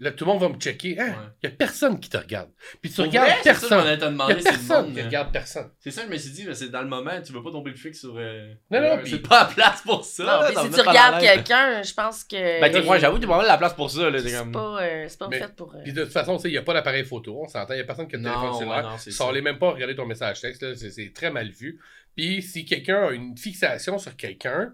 [0.00, 0.98] là, tout le monde va me checker.
[0.98, 1.08] Hein?
[1.08, 1.14] Ouais.
[1.42, 2.50] Il y a personne qui te regarde.
[2.82, 3.84] Puis tu Pour regardes vrai, personne.
[3.86, 5.70] Il y demander, a le personne qui euh, regarde personne.
[5.78, 7.70] C'est ça, je me suis dit, mais c'est dans le moment, tu veux pas tomber
[7.70, 8.14] le fixe sur.
[8.16, 10.24] euh, Non, non, euh, puis- C'est pas la place pour ça.
[10.24, 12.60] non, mais si tu regardes quelqu'un, je pense que.
[12.60, 15.06] Ben, t'es- ouais, j'avoue, t'es pas mal la place pour ça, c'est comme- pas, euh,
[15.08, 15.74] c'est pas Mais- fait pour.
[15.74, 17.72] euh, Puis de toute façon, tu sais, il n'y a pas d'appareil photo, on s'entend.
[17.74, 18.82] Il n'y a personne qui a Non, téléphone ouais, cellulaire.
[18.82, 19.32] non, c'est Sors ça.
[19.32, 21.80] les même pas regarder ton message texte, là, c'est, c'est très mal vu.
[22.16, 24.72] Puis si quelqu'un a une fixation sur quelqu'un,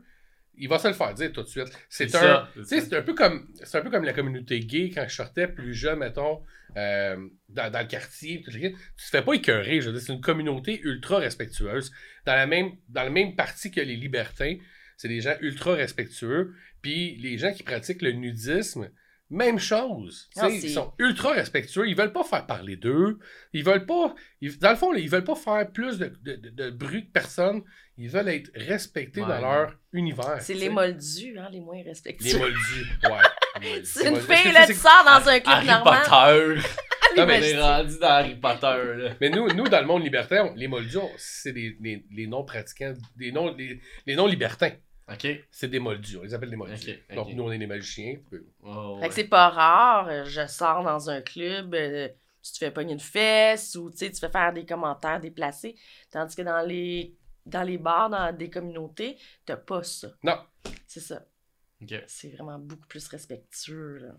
[0.54, 1.68] il va se le faire dire tout de suite.
[1.88, 2.48] C'est, un.
[2.64, 3.48] c'est un peu comme.
[3.62, 6.42] C'est un peu comme la communauté gay quand je sortais plus jeune, mettons,
[6.76, 7.16] euh,
[7.48, 8.42] dans, dans le quartier.
[8.42, 8.58] tout le.
[8.58, 9.80] Tu te fais pas écœurer.
[9.80, 11.90] Je veux dire, c'est une communauté ultra respectueuse.
[12.26, 14.56] Dans la même, dans la même partie que les libertins,
[14.96, 16.54] c'est des gens ultra respectueux.
[16.82, 18.90] Puis les gens qui pratiquent le nudisme,
[19.32, 20.28] même chose.
[20.36, 21.88] Ah, ils sont ultra respectueux.
[21.88, 23.18] Ils veulent pas faire parler d'eux.
[23.52, 24.14] Ils veulent pas.
[24.40, 27.12] ils- dans le fond, ils veulent pas faire plus de, de- de- de bruit que
[27.12, 27.62] personne.
[28.00, 30.40] Ils veulent être respectés Ouais, dans leur univers.
[30.40, 32.38] C'est tu les moldus, hein, les moins Les respectueux.
[32.38, 32.86] moldus.
[33.04, 33.82] Ouais.
[33.84, 36.02] C'est une fille, là, tu sors dans un club Harry normal.
[36.02, 36.68] Potter.
[37.16, 39.10] Non, On mais, est rendu dans Harry Potter, là.
[39.20, 42.94] mais nous, nous, dans le monde libertaire, on- les moldus, c'est des, les, les non-pratiquants,
[43.16, 44.70] des non, les, les non-libertins.
[45.12, 45.26] Ok.
[45.50, 47.02] C'est des moldus, on les appelle des moldus.
[47.16, 48.14] Donc nous, on est des magiciens.
[49.00, 52.06] Fait que c'est pas rare, euh, je sors dans un club, euh,
[52.44, 55.74] tu te fais pogner une fesse ou tu sais, tu fais faire des commentaires déplacés.
[56.12, 57.12] Tandis que dans les,
[57.46, 60.08] dans les bars, dans des communautés, t'as pas ça.
[60.22, 60.38] Non.
[60.86, 61.24] C'est ça.
[62.06, 63.98] C'est vraiment beaucoup plus respectueux.
[63.98, 64.14] Là.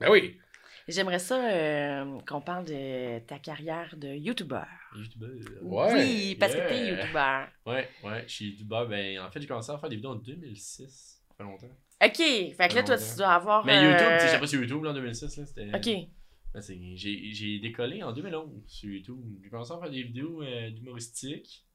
[0.00, 0.38] Ben oui.
[0.86, 4.62] J'aimerais ça euh, qu'on parle de ta carrière de YouTuber.
[4.96, 5.30] YouTubeur.
[5.62, 7.44] Ouais, oui, parce que t'es YouTuber.
[7.66, 8.88] Ouais, ouais, je suis YouTubeur.
[8.88, 11.22] Ben, en fait, j'ai commencé à faire des vidéos en 2006.
[11.28, 11.66] Ça fait longtemps.
[12.02, 13.66] OK, fait que là, toi, tu dois avoir...
[13.66, 15.36] Mais euh, YouTube, tu sais, j'étais pas sur YouTube là, en 2006.
[15.36, 15.68] Là, c'était...
[15.74, 16.08] OK.
[16.54, 19.18] Ben, c'est- j'ai, j'ai décollé en 2011 sur YouTube.
[19.42, 21.66] J'ai commencé à faire des vidéos euh, d'humoristiques.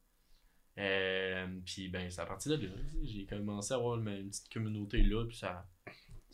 [0.79, 2.73] Euh, puis ben, c'est à partir de là.
[3.03, 5.25] J'ai commencé à avoir une, petite communauté là.
[5.25, 5.67] Puis ça,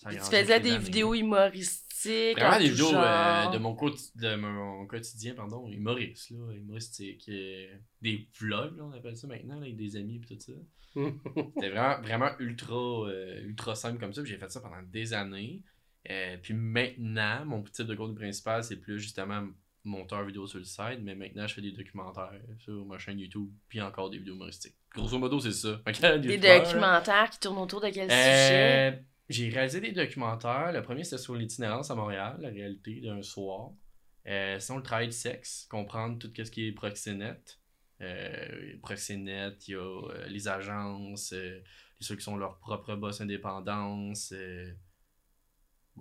[0.07, 0.77] Puis tu faisais des années.
[0.77, 2.37] vidéos humoristiques.
[2.37, 7.27] Vraiment en des vidéos euh, de, mon de mon quotidien, pardon, humoriste, là, humoristique.
[7.27, 7.67] euh,
[8.01, 10.53] des vlogs, là, on appelle ça maintenant, là, avec des amis et tout ça.
[10.95, 13.11] C'était vraiment, vraiment ultra,
[13.43, 14.21] ultra simple comme ça.
[14.21, 15.61] puis J'ai fait ça pendant des années.
[16.41, 19.49] Puis maintenant, mon type de contenu principal, c'est plus justement
[19.83, 20.99] monteur vidéo sur le site.
[21.01, 23.49] Mais maintenant, je fais des documentaires sur ma chaîne YouTube.
[23.67, 24.75] Puis encore des vidéos humoristiques.
[24.93, 25.79] Grosso modo, c'est ça.
[26.17, 28.91] Des documentaires qui tournent autour de quel sujet?
[28.91, 30.71] euh, j'ai réalisé des documentaires.
[30.71, 33.69] Le premier, c'était sur l'itinérance à Montréal, la réalité d'un soir.
[34.27, 37.59] Euh, sinon, le travail de sexe, comprendre tout ce qui est proxénète.
[38.01, 41.61] Euh, proxénète, il y a euh, les agences, euh,
[41.99, 44.33] ceux qui sont leurs propres boss indépendance.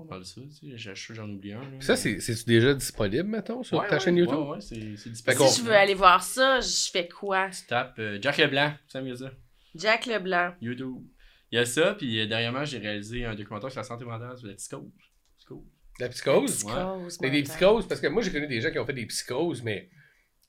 [0.00, 1.60] Euh, bon, mal ça, tu sais, j'en oublie un.
[1.60, 4.38] là, Ça, mais- c'est, c'est déjà disponible, mettons, sur Ouais, ta ouais, chaîne YouTube?
[4.38, 4.76] Ouais, ouais, c'est
[5.10, 5.44] disponible.
[5.48, 7.48] Si je veux aller voir ça, je fais quoi?
[7.50, 9.30] Tu tapes euh, Jack Leblanc, ça me ça.
[9.74, 10.54] Jack Leblanc.
[10.60, 11.02] YouTube.
[11.50, 14.36] Il y a ça, puis euh, dernièrement, j'ai réalisé un documentaire sur la santé mentale,
[14.36, 14.90] sur la psychose.
[15.38, 15.64] Psychose.
[15.98, 16.56] La psychose?
[16.64, 17.18] Psychose.
[17.22, 19.62] Mais des psychoses, parce que moi, j'ai connu des gens qui ont fait des psychoses,
[19.62, 19.88] mais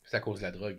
[0.06, 0.78] c'est à cause de la drogue.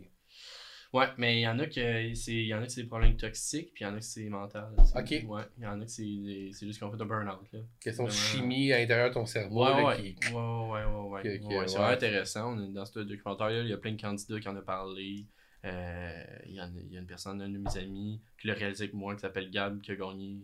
[0.93, 3.95] Ouais, mais il y en a que c'est des problèmes toxiques, puis il y en
[3.95, 4.75] a que c'est mental.
[4.79, 5.11] Ok.
[5.29, 7.61] Ouais, il y en a que c'est juste qu'on fait un burn-out là.
[7.81, 9.65] Question de chimie à l'intérieur de ton cerveau.
[9.65, 9.97] Ouais, là, ouais.
[10.15, 12.57] qui- ouais, ouais, ouais, ouais, C'est vraiment intéressant.
[12.57, 15.27] On est dans ce documentaire-là, il y a plein de candidats qui en ont parlé.
[15.65, 18.47] Euh, il, y en a, il y a une personne, un de mes amis, qui
[18.49, 20.39] l'a réalisé avec moi, qui s'appelle Gab, qui a gagné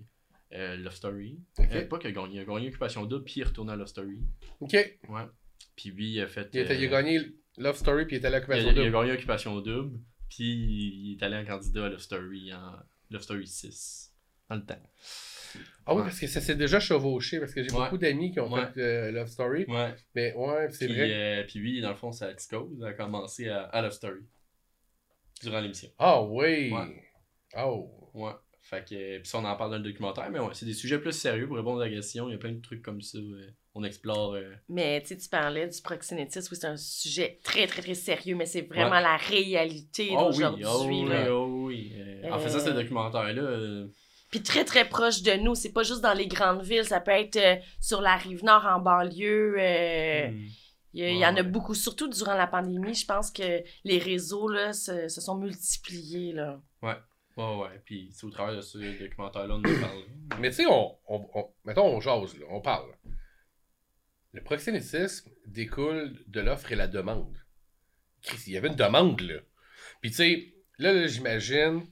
[0.53, 1.41] euh, Love Story.
[1.59, 1.67] Ok.
[1.73, 3.77] Euh, pas qu'il a gagné, il a gagné Occupation 2, puis il est retourné à
[3.77, 4.21] Love Story.
[4.61, 4.73] Ok.
[5.09, 5.23] Ouais.
[5.75, 6.49] Puis lui, il a fait.
[6.53, 7.21] Il, a- il a gagné
[7.59, 8.93] Love Story puis il était à l'occupation il a double.
[8.93, 12.73] gagné Occupation Double, puis il est allé en candidat à Love Story en
[13.11, 14.13] Love Story 6.
[14.49, 14.79] Dans le temps.
[15.87, 16.05] Ah oui, Ouais.
[16.05, 17.85] parce que ça s'est déjà chevauché, parce que j'ai Ouais.
[17.85, 18.67] beaucoup d'amis qui ont Ouais.
[18.73, 19.65] fait euh, Love Story.
[19.67, 19.95] Ouais.
[20.15, 21.13] Mais ouais, c'est vrai.
[21.41, 24.21] euh, puis lui, dans le fond, sa petite cause a commencé à, à Love Story.
[25.43, 25.91] Durant l'émission.
[25.99, 26.71] Ah oui.
[26.73, 27.03] Ouais.
[27.59, 28.11] Oh.
[28.15, 28.33] Ouais.
[28.69, 30.73] Fait que, euh, puis ça, on en parle dans le documentaire, mais ouais, c'est des
[30.73, 32.29] sujets plus sérieux pour répondre à la question.
[32.29, 33.19] Il y a plein de trucs comme ça.
[33.19, 34.35] euh, on explore.
[34.35, 37.95] euh, Mais tu sais, tu parlais du proxénétisme, oui, c'est un sujet très, très, très
[37.95, 39.03] sérieux, mais c'est vraiment Ouais.
[39.03, 40.65] la réalité Oh oui, d'aujourd'hui.
[40.67, 41.27] oh oui, là.
[41.35, 41.93] oh oui.
[41.97, 43.87] Euh, En faisant ce documentaire-là, euh,
[44.31, 45.55] Puis très, très proche de nous.
[45.55, 47.39] C'est pas juste dans les grandes villes, ça peut être
[47.81, 49.53] sur la rive nord, en banlieue.
[50.33, 50.47] hmm,
[50.95, 52.95] Il y, Ouais, en a beaucoup, surtout durant la pandémie.
[52.95, 56.33] Je pense que les réseaux là, se, se sont multipliés.
[56.33, 56.59] Là.
[56.83, 56.95] ouais,
[57.37, 57.81] ouais.
[57.85, 60.05] Puis c'est au travers de ce documentaire-là, on en a parlé.
[60.41, 62.91] Mais tu sais, on, on, on- mettons, on jase, là, on parle.
[64.33, 67.37] Le proxénétisme découle de l'offre et la demande.
[68.47, 69.41] Il y avait une demande, là.
[70.01, 71.87] Puis tu sais, là, là, j'imagine.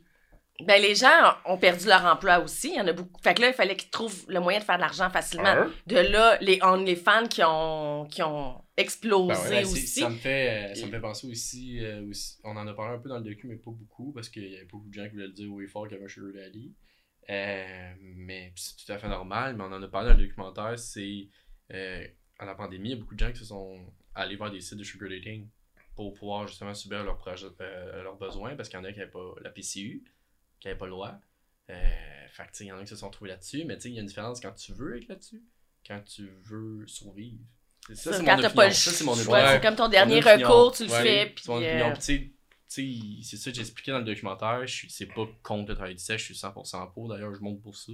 [0.61, 2.69] Ben, les gens ont perdu leur emploi aussi.
[2.69, 3.21] Il y en a beaucoup.
[3.23, 5.47] Fait que là, il fallait qu'ils trouvent le moyen de faire de l'argent facilement.
[5.49, 10.01] un, De là, les OnlyFans qui ont, qui ont explosé Ben ouais, c'est- aussi.
[10.01, 12.95] ça, me fait, euh, ça me fait penser aussi, euh, aussi- On en a parlé
[12.97, 14.95] un peu dans le docu, mais pas beaucoup, parce qu'il y avait pas beaucoup de
[14.95, 16.73] gens qui voulaient le dire oui fort qu'il y avait un Sugar Daddy.
[17.31, 20.79] Euh, mais c'est tout à fait normal, mais on en a parlé dans le documentaire.
[20.79, 21.29] C'est.
[21.73, 22.07] Euh,
[22.39, 23.79] à la pandémie, il y a beaucoup de gens qui se sont
[24.15, 25.49] allés vers des sites de Sugar Dating
[25.97, 27.19] pour pouvoir justement subir leurs
[27.61, 30.03] euh, leurs besoins, parce qu'il y en a qui n'avaient pas la PCU,
[30.65, 31.15] qui n'avaient pas le droit.
[31.69, 33.77] Euh, fait que, tu sais, il y en a qui se sont trouvés là-dessus, mais
[33.77, 35.43] tu sais, il y a une différence quand tu veux être là-dessus,
[35.87, 37.39] quand tu veux survivre.
[37.89, 38.51] Ça, Ça, c'est mon opinion.
[38.55, 39.35] pas le Ça, c'est mon opinion.
[39.47, 41.03] c'est comme ton dernier recours, tu le Ouais.
[41.03, 41.27] fais.
[41.35, 41.91] Puis, C'est mon euh, opinion.
[41.93, 42.31] Puis, tu sais-
[42.67, 44.67] tu sais, c'est ça que j'expliquais dans le documentaire.
[44.67, 47.09] Je suis- C'est pas contre le travail du sexe, je suis 100% pour.
[47.11, 47.93] D'ailleurs, je monte pour ça.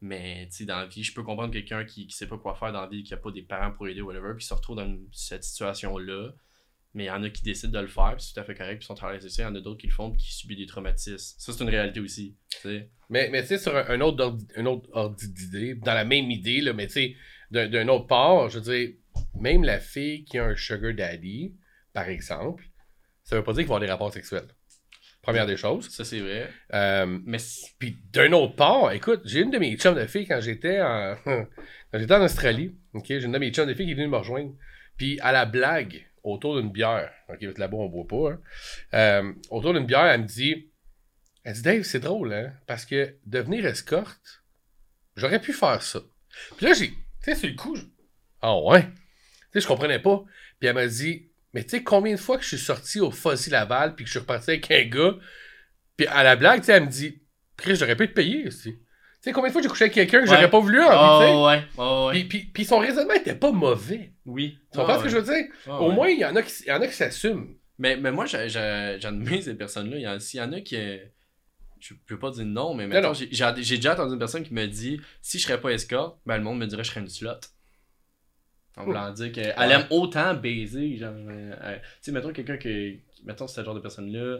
[0.00, 2.54] Mais tu sais, dans la vie, je peux comprendre quelqu'un qui, qui sait pas quoi
[2.54, 4.54] faire dans la vie, qui a pas des parents pour aider, whatever, puis qui se
[4.54, 6.30] retrouve dans une- cette situation-là.
[6.94, 8.54] Mais il y en a qui décident de le faire, puis c'est tout à fait
[8.54, 9.42] correct, puis son travail c'est ça.
[9.42, 11.16] Il y en a d'autres qui le font, puis qui subissent des traumatismes.
[11.16, 12.36] Ça, c'est une réalité aussi.
[13.08, 16.04] Mais, mais tu sais, sur un, un autre ordi, un autre ordi d'idée, dans la
[16.04, 17.16] même idée, là, mais tu sais,
[17.50, 18.94] d'un autre part, je veux dire,
[19.38, 21.54] même la fille qui a un sugar daddy,
[21.92, 22.64] par exemple,
[23.24, 24.48] ça veut pas dire qu'il va avoir des rapports sexuels.
[25.22, 25.88] Première des choses.
[25.90, 26.48] Ça, c'est vrai.
[26.72, 27.38] Euh, Mais
[27.78, 31.14] Puis d'un autre part, écoute, j'ai une de mes chums de filles quand j'étais en
[31.24, 32.74] quand j'étais en Australie.
[32.94, 34.54] Ok, j'ai une de mes chums de filles qui est venue me rejoindre.
[34.96, 38.32] Puis à la blague autour d'une bière, ok, là-bas on boit pas.
[38.32, 38.40] hein.
[38.94, 40.70] Euh, autour d'une bière, elle me dit,
[41.44, 44.42] elle dit Dave, c'est drôle, hein, parce que devenir escorte,
[45.16, 46.00] j'aurais pu faire ça.
[46.56, 47.76] Puis là j'ai, tu sais, sur le coup,
[48.42, 48.88] ah ouais, tu
[49.54, 50.22] sais, je comprenais pas.
[50.58, 53.10] Puis elle m'a dit, mais tu sais combien de fois que je suis sorti au
[53.10, 55.16] Fuzzy Laval puis que je suis reparti avec un gars
[56.00, 57.20] puis à la blague, tu sais, elle me dit,
[57.58, 58.78] Chris, j'aurais pu te payer aussi.
[59.22, 61.46] Tu sais, combien de fois j'ai couché avec quelqu'un que j'aurais pas voulu envie, Oh,
[61.46, 61.62] ouais.
[61.76, 62.12] Oh, ouais.
[62.20, 64.14] Puis, puis, puis son raisonnement était pas mauvais.
[64.24, 64.58] Oui.
[64.72, 65.44] Tu comprends ce que je veux dire?
[65.66, 67.54] Au moins, il y en a qui, il y en a qui s'assument.
[67.78, 69.96] Mais, mais moi, j'admire ces personnes-là.
[69.98, 70.76] Il y en- S'il y en a qui.
[70.76, 70.96] euh,
[71.80, 73.12] Je peux pas dire non, mais non.
[73.14, 73.26] j'ai
[73.76, 76.58] déjà entendu une personne qui me dit si je serais pas escorte, ben le monde
[76.58, 77.32] me dirait que je serais une slot.
[78.76, 79.70] En voulant dire qu'elle Ouais.
[79.72, 80.96] aime autant baiser.
[80.96, 83.02] Genre, euh, euh, tu sais, mettons quelqu'un qui.
[83.24, 84.38] Mettons, ce genre de personne-là.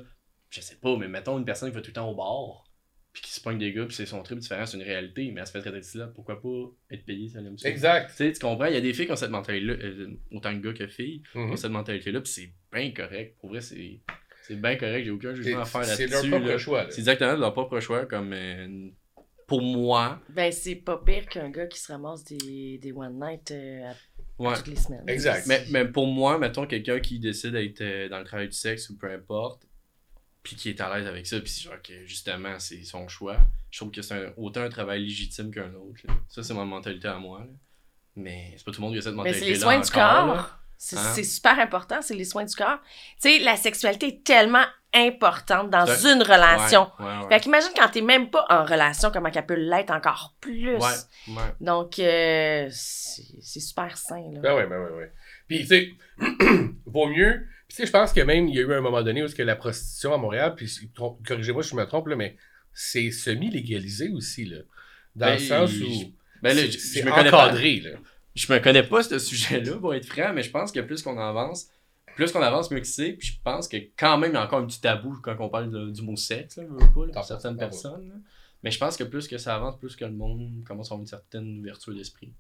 [0.49, 2.65] Je sais pas, mais mettons une personne qui va tout le temps au bar.
[3.13, 5.41] Puis qui se pogne des gars, puis c'est son trip différent, c'est une réalité, mais
[5.41, 6.09] elle se fait traiter de slot.
[6.15, 7.69] Pourquoi pas être payé si elle aime ça?
[7.69, 8.09] Exact.
[8.11, 8.67] Tu sais, tu comprends?
[8.67, 11.23] Il y a des filles qui ont cette mentalité-là, euh, autant de gars que filles,
[11.33, 11.51] qui Mhm.
[11.51, 13.37] ont cette mentalité-là, puis c'est bien correct.
[13.41, 14.01] Pour vrai, c'est
[14.43, 16.29] c'est bien correct, j'ai aucun jugement à faire C'est là-dessus.
[16.31, 16.59] leur propre là.
[16.59, 16.83] choix.
[16.85, 16.91] là.
[16.91, 18.89] C'est exactement leur propre choix, comme euh,
[19.47, 20.21] pour moi.
[20.29, 23.95] Ben, c'est pas pire qu'un gars qui se ramasse des, des one night euh, à-
[24.43, 24.55] Ouais.
[24.57, 25.05] toutes les semaines.
[25.09, 25.47] Exact.
[25.49, 28.89] Mais, mais pour moi, mettons quelqu'un qui décide d'être euh, dans le travail du sexe
[28.89, 29.67] ou peu importe,
[30.43, 33.37] puis qui est à l'aise avec ça, puis c'est genre que justement c'est son choix,
[33.71, 36.01] je trouve que c'est autant un travail légitime qu'un autre.
[36.05, 36.15] là.
[36.29, 37.41] Ça, c'est ma mentalité à moi.
[37.41, 37.53] là.
[38.17, 39.91] Mais c'est pas tout le monde qui a cette Mais mentalité c'est les soins du
[39.91, 40.57] corps.
[40.83, 41.13] C'est Hein?
[41.15, 42.79] c'est super important, c'est les soins du corps.
[43.21, 46.91] Tu sais, la sexualité est tellement importante dans C'est- une relation.
[46.99, 47.29] Ouais, ouais, ouais.
[47.29, 50.75] Fait qu'imagine quand t'es même pas en relation, comment qu'elle peut l'être encore plus.
[50.77, 50.79] Ouais,
[51.29, 51.35] ouais.
[51.61, 54.41] Donc, euh, c'est c'est super sain, là.
[54.41, 55.13] Ben ouais, ben ouais, ouais.
[55.47, 55.91] Puis, tu sais,
[56.87, 57.47] vaut mieux.
[57.69, 59.29] Puis, tu sais, je pense que même, il y a eu un moment donné où
[59.29, 62.37] que la prostitution à Montréal, puis trom- corrigez-moi si je me trompe, là, mais
[62.73, 64.59] c'est semi-légalisé aussi, là.
[65.15, 65.89] Dans Ben, le sens je- où
[66.43, 67.45] Ben là, c'est je, c'est je me connais pas.
[67.47, 67.91] encadré, là.
[68.35, 71.19] Je me connais pas ce sujet-là, pour être franc, mais je pense que plus qu'on
[71.19, 71.67] avance,
[72.25, 73.13] plus qu'on avance, mieux que c'est.
[73.13, 75.49] Puis je pense que quand même, il y a encore un petit tabou quand on
[75.49, 78.09] parle de- du mot sexe, là, je veux pas, là, T'en pour certaines personnes.
[78.09, 78.15] là.
[78.63, 81.01] Mais je pense que plus que ça avance, plus que le monde commence à avoir
[81.01, 82.33] une certaine ouverture d'esprit.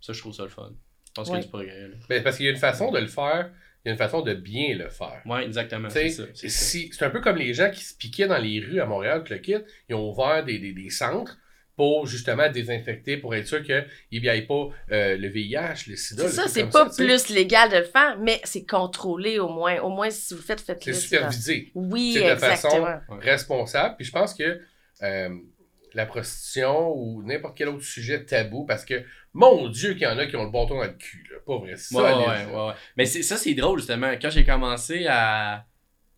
[0.00, 0.72] Ça, je trouve ça le fun.
[1.06, 2.22] Je pense qu'il y a du progrès.
[2.22, 3.50] Parce qu'il y a une façon de le faire,
[3.84, 5.22] il y a une façon de bien le faire.
[5.24, 5.88] Ouais, exactement.
[5.88, 9.22] C'est si- un peu comme les gens qui se piquaient dans les rues à Montréal,
[9.30, 9.54] le kit,
[9.88, 11.38] ils ont ouvert des, des, des centres
[11.78, 16.24] pour justement désinfecter, pour être sûr qu'il n'y ait pas euh, le VIH, le sida.
[16.24, 19.78] C'est ça, c'est pas plus légal de le faire, mais c'est contrôlé au moins.
[19.78, 20.92] Au moins, si vous faites, faites-le.
[20.92, 21.70] C'est supervisé.
[21.76, 22.80] Oui, C'est de.
[22.80, 22.98] Ouais.
[23.20, 23.94] responsable.
[23.96, 24.60] Puis je pense que
[25.04, 25.28] euh,
[25.94, 30.18] la prostitution ou n'importe quel autre sujet tabou, parce que mon Dieu qu'il y en
[30.18, 31.38] a qui ont le bâton dans le cul, là.
[31.46, 31.70] Pas vrai.
[31.70, 32.72] Ouais, Ça, ouais, ouais, ouais.
[32.96, 34.10] Mais c'est, ça, c'est drôle, justement.
[34.20, 35.64] Quand j'ai commencé à.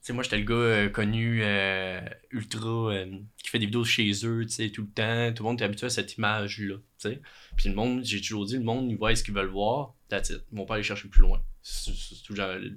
[0.00, 4.10] Sais, moi, j'étais le gars euh, connu, euh, ultra, euh, qui fait des vidéos chez
[4.24, 5.34] eux, tu sais, tout le temps.
[5.34, 7.20] Tout le monde est habitué à cette image-là, tu sais.
[7.56, 10.30] Puis le monde, j'ai toujours dit, le monde, ils voient ce qu'ils veulent voir, that's
[10.30, 10.42] it.
[10.52, 11.42] Ils vont pas aller chercher plus loin.
[11.62, 11.92] Tu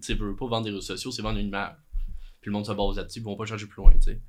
[0.01, 1.77] sais, veulent pas vendre des réseaux sociaux, c'est vendre une image.
[2.41, 4.21] Puis le monde se base là-dessus, ils vont pas chercher plus loin, tu sais.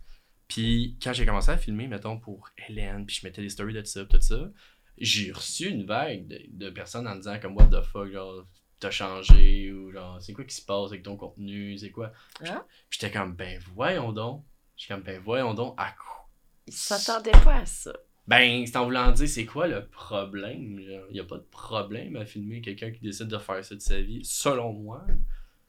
[0.46, 3.83] Puis quand j'ai commencé à filmer, mettons, pour Hélène, puis je mettais des stories de
[3.83, 4.52] ça, tout ça,
[4.98, 8.46] j'ai reçu une vague de, de personnes en disant comme what the fuck, genre
[8.84, 12.12] t'as changé ou genre c'est quoi qui se passe avec ton contenu, c'est quoi?
[12.38, 12.50] Puis
[12.90, 14.44] J'étais comme ben voyons donc.
[14.76, 16.28] J'étais comme ben voyons donc à quoi.
[16.66, 17.94] Ils s'attendaient pas à ça.
[18.26, 20.78] Ben c'est en voulant dire c'est quoi le problème.
[21.10, 23.80] Il y a pas de problème à filmer quelqu'un qui décide de faire ça de
[23.80, 25.06] sa vie, selon moi.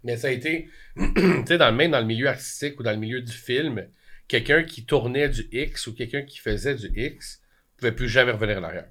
[0.04, 2.92] Mais ça a été, tu sais, dans le même dans le milieu artistique ou dans
[2.92, 3.88] le milieu du film,
[4.28, 7.42] quelqu'un qui tournait du X ou quelqu'un qui faisait du X
[7.78, 8.90] pouvait plus jamais revenir en arrière.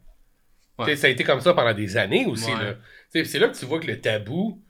[0.79, 0.97] Ouais.
[0.97, 2.51] Ça a été comme ça pendant des années aussi.
[2.53, 3.25] Ouais.
[3.25, 4.63] C'est là que tu vois que le tabou,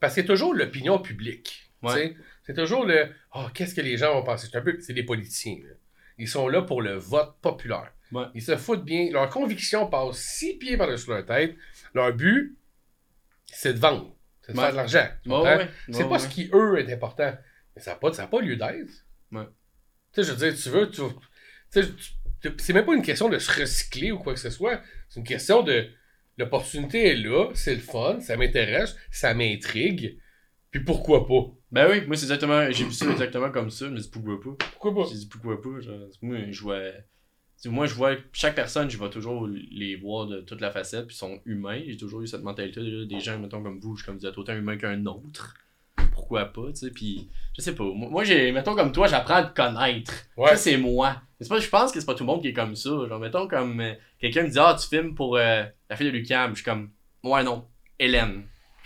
[0.00, 1.70] parce que c'est toujours l'opinion publique.
[1.82, 2.16] Ouais.
[2.44, 4.48] C'est toujours le Oh, qu'est-ce que les gens vont penser?
[4.50, 5.58] C'est un peu c'est les politiciens.
[5.64, 5.74] là.
[6.16, 7.92] Ils sont là pour le vote populaire.
[8.34, 9.10] Ils se foutent bien.
[9.10, 11.54] Leur conviction passe six pieds par-dessus leur tête.
[11.94, 12.56] Leur but,
[13.46, 14.16] c'est de vendre.
[14.42, 15.06] C'est de faire de l'argent.
[15.90, 17.36] C'est pas ce qui, eux, est important.
[17.76, 18.90] Mais ça n'a pas, pas lieu d'être.
[19.30, 19.44] Ouais.
[20.14, 20.90] Tu sais, je veux dire, tu veux.
[21.70, 24.80] Tu- c'est même pas une question de se recycler ou quoi que ce soit.
[25.08, 25.88] C'est une question de.
[26.36, 30.18] L'opportunité est là, c'est le fun, ça m'intéresse, ça m'intrigue.
[30.70, 31.52] Puis pourquoi pas?
[31.72, 32.70] Ben oui, moi c'est exactement.
[32.70, 34.66] J'ai vu ça exactement comme ça, mais c'est pourquoi pas?
[34.72, 35.08] Pourquoi pas?
[35.10, 35.80] J'ai dit pourquoi pas.
[35.80, 36.80] Genre, moi, je vois.
[37.64, 41.16] Moi, je vois chaque personne, je vais toujours les voir de toute la facette, puis
[41.16, 41.82] ils sont humains.
[41.84, 44.38] J'ai toujours eu cette mentalité là, des gens, mettons, comme vous, je comme vous êtes
[44.38, 45.56] autant humain qu'un autre.
[46.18, 47.84] Pourquoi pas, tu sais, puis je sais pas.
[47.84, 50.12] Moi, j'ai, mettons, comme toi, j'apprends à te connaître.
[50.36, 50.50] Ouais.
[50.50, 51.22] Ça, c'est moi.
[51.40, 52.90] C'est pas, je pense que c'est pas tout le monde qui est comme ça.
[52.90, 56.10] Genre, mettons, comme euh, quelqu'un me dit, ah, tu filmes pour euh, la fille de
[56.12, 56.50] Lucam.
[56.50, 56.90] Je suis comme,
[57.22, 57.64] ouais, non,
[57.98, 58.42] Hélène.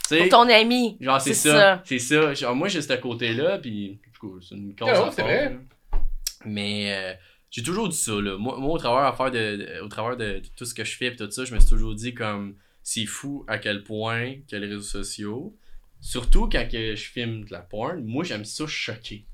[0.08, 0.98] Tu sais, Pour ton ami.
[1.00, 1.58] Genre, c'est C'est ça.
[1.58, 1.82] ça.
[1.86, 2.34] C'est ça.
[2.34, 5.44] Genre, moi, j'ai ce côté-là, puis du coup, c'est une cause ouais, à c'est vrai.
[5.50, 6.00] là.
[6.44, 7.14] Mais euh,
[7.50, 8.36] j'ai toujours dit ça, là.
[8.36, 10.84] Moi, moi, au travers, à faire de, de- au travers de, de tout ce que
[10.84, 13.84] je fais, pis tout ça, je me suis toujours dit comme, c'est fou à quel
[13.84, 15.56] point que les réseaux sociaux,
[16.02, 19.26] surtout quand que je filme de la porn, moi, j'aime ça choquer.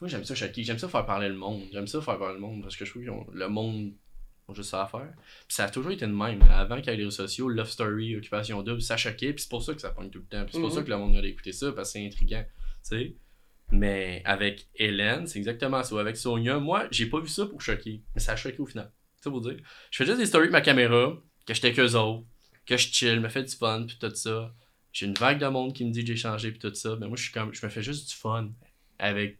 [0.00, 0.62] Moi, j'aime ça choquer.
[0.62, 1.62] J'aime ça faire parler le monde.
[1.72, 3.92] J'aime ça faire parler le monde parce que je trouve que le monde
[4.46, 5.12] ont juste ça à faire.
[5.48, 6.42] Puis ça a toujours été de même.
[6.50, 9.32] Avant qu'il y ait les réseaux sociaux, Love Story, Occupation Double, ça choquait.
[9.32, 10.44] Puis c'est pour ça que ça pogne tout le temps.
[10.44, 10.74] Puis c'est pour Mhm.
[10.76, 12.44] ça que le monde allait écouter ça parce que c'est intriguant.
[12.44, 12.50] Tu
[12.82, 13.16] sais?
[13.72, 15.98] Mais avec Hélène, c'est exactement ça.
[15.98, 18.02] Avec Sonia, moi, j'ai pas vu ça pour choquer.
[18.14, 18.92] Mais ça a choqué au final.
[19.16, 19.56] C'est ça pour dire.
[19.90, 22.26] Je fais juste des stories avec ma caméra, que j'étais qu'eux autres,
[22.66, 24.54] que je chill, me fais du fun, puis tout ça.
[24.94, 26.90] J'ai une vague de monde qui me dit que j'ai changé, puis tout ça.
[27.00, 28.48] Mais moi, je suis comme, je me fais juste du fun
[28.98, 29.38] avec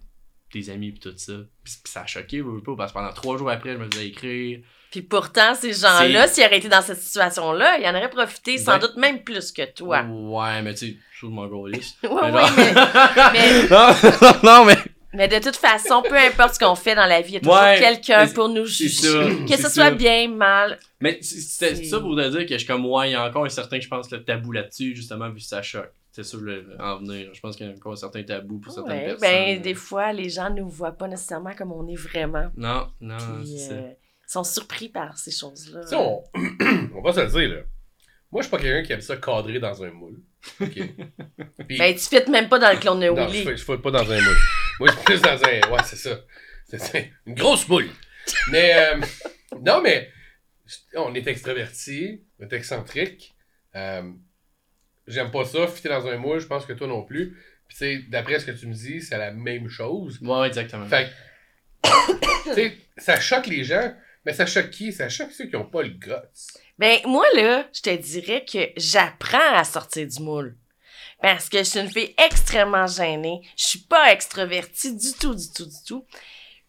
[0.53, 1.33] des amis, puis tout ça.
[1.63, 4.09] Puis, ça a choqué, veux pas, parce que pendant trois jours après, je me faisais
[4.09, 4.61] écrire.
[4.91, 8.59] Puis pourtant, ces gens-là, C'est- s'ils auraient été dans cette situation-là, ils en auraient profité
[8.59, 10.03] sans Ben- doute même plus que toi.
[10.03, 11.95] Ouais, mais tu sais, je trouve mon gros lisse.
[12.03, 12.73] Ouais, Mais genre- mais,
[13.33, 14.77] mais, non, non, mais.
[15.15, 17.41] Mais de toute façon, peu importe ce qu'on fait dans la vie, il y a
[17.41, 18.89] toujours Ouais, quelqu'un pour nous juger.
[19.09, 19.71] ça, que ce ça.
[19.71, 20.79] soit bien, mal.
[21.01, 23.45] Mais c'est- ça pour te dire que je suis comme, ouais, il y a encore
[23.45, 25.93] un certain, je pense, le tabou là-dessus, justement, vu que ça choque.
[26.13, 27.31] C'est ça, je voulais en venir.
[27.33, 29.21] Je pense qu'il y a encore un certain tabou pour certaines Ouais, personnes.
[29.31, 32.51] ben, des fois, les gens ne nous voient pas nécessairement comme on est vraiment.
[32.57, 33.81] Non, non, Puis, c'est euh,
[34.27, 35.81] ils sont surpris par ces choses-là.
[35.83, 36.23] Tu sais, on...
[36.97, 37.63] on va se le dire, là.
[38.35, 40.21] Moi, je suis pas quelqu'un qui aime ça cadrer dans un moule.
[40.61, 40.69] OK?
[41.69, 43.45] Puis- Ben, tu fites même pas dans le clone de non, je Willy.
[43.45, 44.37] fais, je fais pas dans un moule.
[44.81, 45.71] Moi, je suis plus dans un.
[45.71, 46.21] Ouais, c'est ça.
[46.69, 46.99] C'est ça.
[47.27, 47.89] Une grosse moule.
[48.51, 49.01] Mais, euh,
[49.61, 50.11] non, mais,
[50.97, 53.35] on est extraverti, on est excentrique.
[53.77, 54.11] Euh,
[55.07, 57.37] J'aime pas ça, fitter dans un moule, je pense que toi non plus.
[57.69, 60.19] Puis, tu sais, d'après ce que tu me dis, c'est la même chose.
[60.23, 60.87] Ouais, exactement.
[60.87, 61.11] Fait
[61.83, 61.89] que,
[62.49, 63.95] tu sais, ça choque les gens,
[64.25, 64.93] mais ça choque qui?
[64.93, 66.11] Ça choque ceux qui ont pas le guts.
[66.79, 70.57] Ben, moi, là, je te dirais que j'apprends à sortir du moule.
[71.23, 73.41] Parce que je suis une fille extrêmement gênée.
[73.57, 76.05] Je suis pas extravertie du tout, du tout, du tout.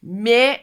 [0.03, 0.61] Mais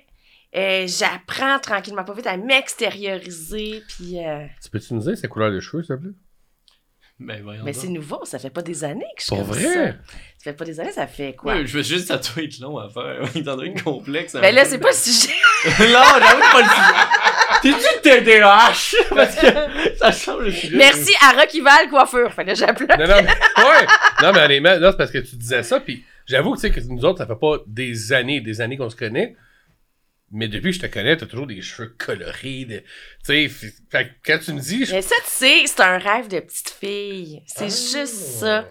[0.55, 3.83] euh, j'apprends tranquillement pas vite à m'extérioriser.
[3.89, 6.13] Puis, euh, Tu peux-tu nous dire sa couleur de cheveux, s'il te plaît?
[7.19, 7.63] Ben, voyons.
[7.65, 9.63] Mais c'est nouveau, ça fait pas des années que je suis vrai?
[9.63, 9.93] ça.
[10.39, 11.55] Ça fait pas des années, ça fait quoi?
[11.55, 13.25] Ouais, je veux juste doit être long à faire.
[13.37, 14.33] Étant donné que complexe.
[14.33, 15.33] Ben là, c'est pas le sujet.
[15.67, 17.42] non, j'avoue pas le sujet.
[17.63, 18.95] T'es-tu TDAH?
[19.15, 19.47] Parce que
[19.97, 20.77] ça change le sujet.
[20.77, 22.33] Merci à Rockyval Coiffure.
[22.33, 22.89] Fallait que j'appelle.
[22.99, 23.87] Non, non, mais, ouais.
[24.23, 26.81] non, mais honnêtement, là, c'est parce que tu disais ça, puis j'avoue, tu sais, que
[26.81, 29.37] nous autres, ça fait pas des années, des années qu'on se connaît,
[30.35, 32.85] mais depuis que je te connais, t'as toujours des cheveux colorés, de, tu
[33.25, 35.99] sais, f- fait que quand tu me dis, je- Mais ça, tu sais, c'est un
[35.99, 37.43] rêve de petite fille.
[37.47, 37.99] C'est Ah.
[37.99, 38.07] juste
[38.41, 38.69] ça.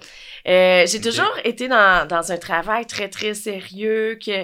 [0.48, 4.44] Euh, j'ai toujours été dans, dans un travail très, très sérieux, que,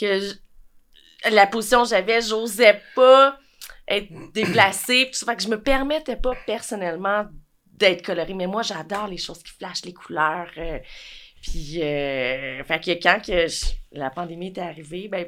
[0.00, 3.38] que je- la position que j'avais, j'osais pas
[3.88, 5.06] être déplacée.
[5.06, 7.26] Puis ça fait que je me permettais pas personnellement
[7.66, 8.34] d'être colorée.
[8.34, 10.50] Mais moi, j'adore les choses qui flashent, les couleurs.
[10.58, 10.78] euh,
[11.42, 15.26] puis, euh, fait que quand que je- la pandémie est arrivée, ben,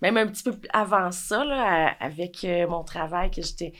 [0.00, 3.72] même un petit peu avant ça, là, avec euh, mon travail, que j'étais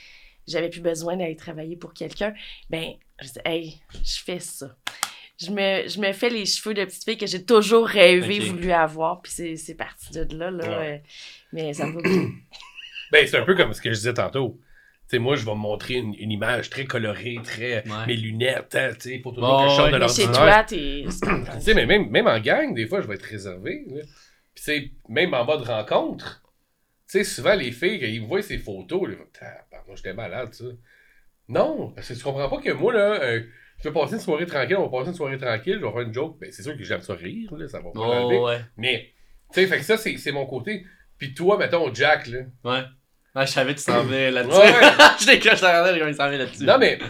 [0.47, 2.35] j'avais plus besoin d'aller travailler pour quelqu'un,
[2.69, 4.77] ben, je dis, hey, je fais ça.
[5.41, 8.71] Je me, je me fais les cheveux de petite fille que j'ai toujours rêvé, voulu
[8.73, 10.79] avoir, puis c'est, parti de là, là.
[10.81, 10.95] Ouais.
[10.95, 10.99] euh,
[11.53, 12.29] mais ça me va bien.
[13.13, 14.59] Ben, c'est un peu comme ce que je disais tantôt.
[15.09, 17.85] Tu sais, moi, je vais me montrer une, une image très colorée, très.
[17.87, 18.07] Ouais.
[18.07, 20.67] Mes lunettes, hein, tu sais, pour toujours Bon, que je sorte de l'ordinaire.
[21.59, 23.85] Tu sais, mais même, même en gang, des fois, je vais être réservé.
[23.89, 24.03] là.
[24.55, 26.43] Puis, tu même en mode rencontre,
[27.11, 29.27] tu sais, souvent, les filles, quand ils voient ces photos, ils vont
[29.87, 30.65] moi, j'étais malade, ça.
[31.49, 33.43] Non, parce que tu comprends pas que moi, là, euh,
[33.79, 36.01] je vais passer une soirée tranquille, on va passer une soirée tranquille, je vais faire
[36.01, 36.39] une joke.
[36.41, 38.39] Ben, c'est sûr que j'aime ça rire, là, ça va pas l'enlever.
[38.39, 38.61] Oh, ouais.
[38.77, 39.13] Mais,
[39.53, 40.87] tu sais, fait que ça, c'est c'est mon côté.
[41.19, 42.41] Puis toi, mettons, Jack, là.
[42.65, 42.85] Ouais.
[43.35, 44.59] Ouais, je savais que tu s'en venais là-dessus.
[44.59, 44.73] Ouais.
[45.21, 46.65] je t'ai je t'en quand il s'en venait là-dessus.
[46.65, 47.05] Non, mais, tu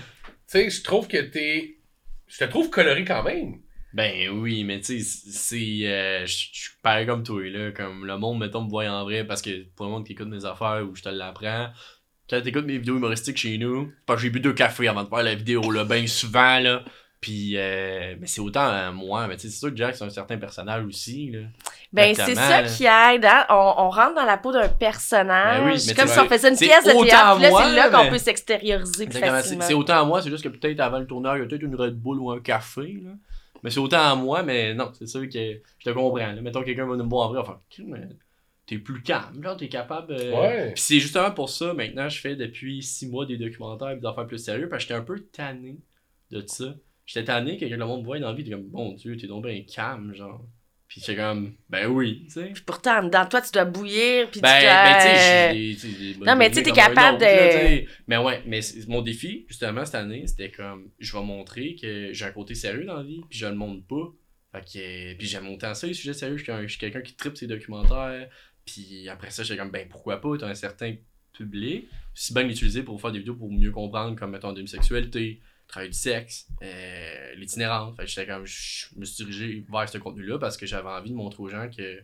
[0.46, 1.78] sais, je trouve que t'es.
[2.26, 3.56] Je te trouve coloré quand même.
[3.92, 5.86] Ben oui, mais tu sais, c'est.
[5.86, 7.72] euh, Je je suis pareil comme toi, là.
[7.72, 10.28] Comme le monde, mettons, me voit en vrai parce que pour le monde qui écoute
[10.28, 11.68] mes affaires ou je te l'apprends.
[12.30, 15.08] Quand t'écoutes mes vidéos humoristiques chez nous, parce que j'ai bu deux cafés avant de
[15.08, 16.84] faire la vidéo, là, ben souvent, là.
[17.22, 20.02] Puis, euh, mais c'est autant à moi, mais tu sais, c'est sûr que Jack, c'est
[20.04, 21.38] un certain personnage aussi, là.
[21.92, 22.68] Ben, c'est ça là?
[22.68, 23.46] qui aide, hein?
[23.48, 25.58] On, on rentre dans la peau d'un personnage.
[25.60, 27.40] Ben oui, mais c'est comme si on faisait une pièce de autant théâtre.
[27.40, 29.64] Là, c'est là qu'on mais- peut s'extérioriser plus C'est facilement.
[29.64, 31.62] c'est autant à moi, c'est juste que peut-être avant le tourneur, il y a peut-être
[31.62, 33.10] une Red Bull ou un café, là.
[33.62, 36.16] Mais c'est autant à moi, mais non, c'est sûr que je te comprends.
[36.32, 36.42] Là.
[36.42, 38.00] Mettons quelqu'un va nous voir en vrai, enfin, mais
[38.66, 40.12] t'es plus calme, là, t'es capable.
[40.18, 40.72] euh, Ouais.
[40.72, 44.06] Puis c'est justement pour ça, maintenant, je fais depuis six mois des documentaires et des
[44.06, 45.76] affaires plus sérieux, parce que j'étais un peu tanné
[46.32, 46.74] de ça.
[47.06, 49.26] J'étais tanné que le monde me voit dans la vie, t'es comme, mon dieu, t'es
[49.26, 50.44] donc bien calme, genre.
[50.88, 52.50] Puis j'étais comme, ben oui, tu sais.
[52.52, 54.30] Puis pourtant, dans toi, tu dois bouillir.
[54.30, 54.84] Puis Ben, tu dois...
[54.84, 57.86] ben, tu sais, j'ai des- tu sais, Non, mais tu sais, t'es capable autre, de-.
[58.08, 62.12] Mais ouais, mais c'est- mon défi, justement, cette année, c'était comme, je vais montrer que
[62.12, 64.12] j'ai un côté sérieux dans la vie, puis je le montre pas.
[64.52, 67.46] Fait que, puis j'aime autant ça, les sujets sérieux, je suis quelqu'un qui tripe ses
[67.46, 68.28] documentaires.
[68.66, 70.94] Puis après ça, j'étais comme, ben pourquoi pas, t'as un certain
[71.32, 71.88] public.
[72.14, 75.88] Si bien l'utiliser pour faire des vidéos pour mieux comprendre, comme mettons, l'homosexualité, le travail
[75.88, 77.96] du sexe, euh, l'itinérance.
[77.96, 81.10] Fait que j'étais comme, je me suis dirigé vers ce contenu-là parce que j'avais envie
[81.10, 82.02] de montrer aux gens que,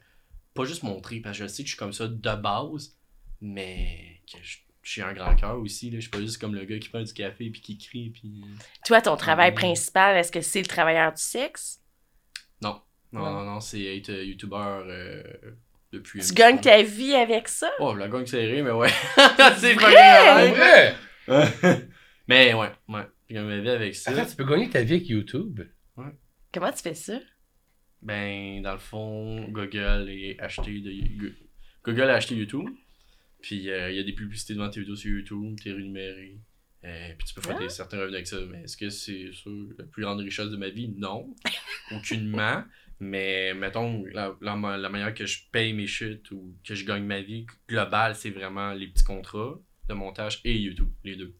[0.54, 2.96] pas juste montrer, parce que je sais que je suis comme ça de base,
[3.40, 5.96] mais que je, je suis un grand cœur aussi, là.
[5.98, 8.42] Je suis pas juste comme le gars qui prend du café puis qui crie, puis.
[8.86, 9.54] Toi, ton travail Mm.
[9.54, 11.80] principal, est-ce que c'est le travailleur du sexe?
[12.62, 12.80] Non,
[13.12, 13.32] non, Non.
[13.32, 15.22] non, non, c'est être euh, youtubeur euh,
[15.92, 16.20] depuis.
[16.20, 17.70] Tu un gagnes ta vie avec ça?
[17.78, 18.88] Oh, la gagne serrée, mais ouais.
[19.58, 20.50] c'est Vrai?
[20.50, 20.94] vrai!
[22.26, 23.06] Mais ouais, ouais.
[23.28, 24.10] Je gagne ma vie avec ça.
[24.10, 25.60] Attends, tu peux gagner ta vie avec YouTube.
[26.52, 27.18] Comment tu fais ça?
[28.00, 31.34] Ben, dans le fond, Google est acheté de Go-
[31.84, 32.68] Google a acheté YouTube.
[33.42, 36.38] Puis euh, il y a des publicités devant tes vidéos sur YouTube, t'es rémunéré.
[36.84, 37.62] Euh, puis tu peux faire Ah.
[37.62, 38.38] des, certains revenus avec ça.
[38.50, 40.88] Mais est-ce que c'est sur la plus grande richesse de ma vie?
[40.96, 41.34] Non.
[41.92, 42.62] Aucunement.
[43.00, 46.84] Mais mettons, la, la, ma- la manière que je paye mes shit ou que je
[46.84, 51.34] gagne ma vie globale, c'est vraiment les petits contrats de montage et YouTube, les deux.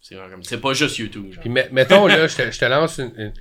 [0.00, 0.42] C'est vraiment comme.
[0.42, 1.32] C'est pas juste YouTube.
[1.32, 1.40] genre.
[1.40, 3.32] Puis met- mettons, là, je te, je te lance une, une,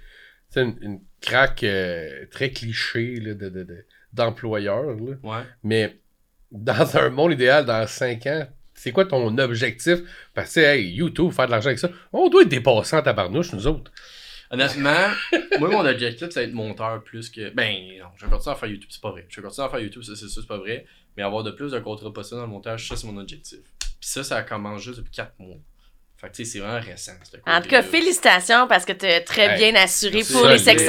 [0.56, 4.84] une, une craque euh, très cliché là, de, de, de- d'employeur.
[4.96, 5.16] là.
[5.24, 5.44] Ouais.
[5.64, 6.00] Mais
[6.52, 10.00] dans un monde idéal, dans 5 ans, c'est quoi ton objectif?
[10.34, 13.54] Parce que, hey, YouTube, faire de l'argent avec ça, on doit être dépassant à tabarnouche,
[13.54, 13.92] nous autres.
[14.52, 15.08] Honnêtement,
[15.60, 17.52] moi, mon objectif, c'est être monteur plus que.
[17.52, 19.26] Ben, non, je vais continuer à faire YouTube, c'est pas vrai.
[19.30, 20.86] Je vais continuer à faire YouTube, ça, c'est ça, c'est pas vrai.
[21.16, 23.60] Mais avoir de plus de contrats possible dans le montage, ça, c'est mon objectif.
[23.80, 25.58] Puis ça, ça commence juste depuis 4 mois.
[26.20, 27.14] Fait que, tu sais, c'est vraiment récent.
[27.24, 30.58] ce En tout cas, félicitations parce que t'es très Hey, bien assuré pour les.
[30.58, 30.80] Solide,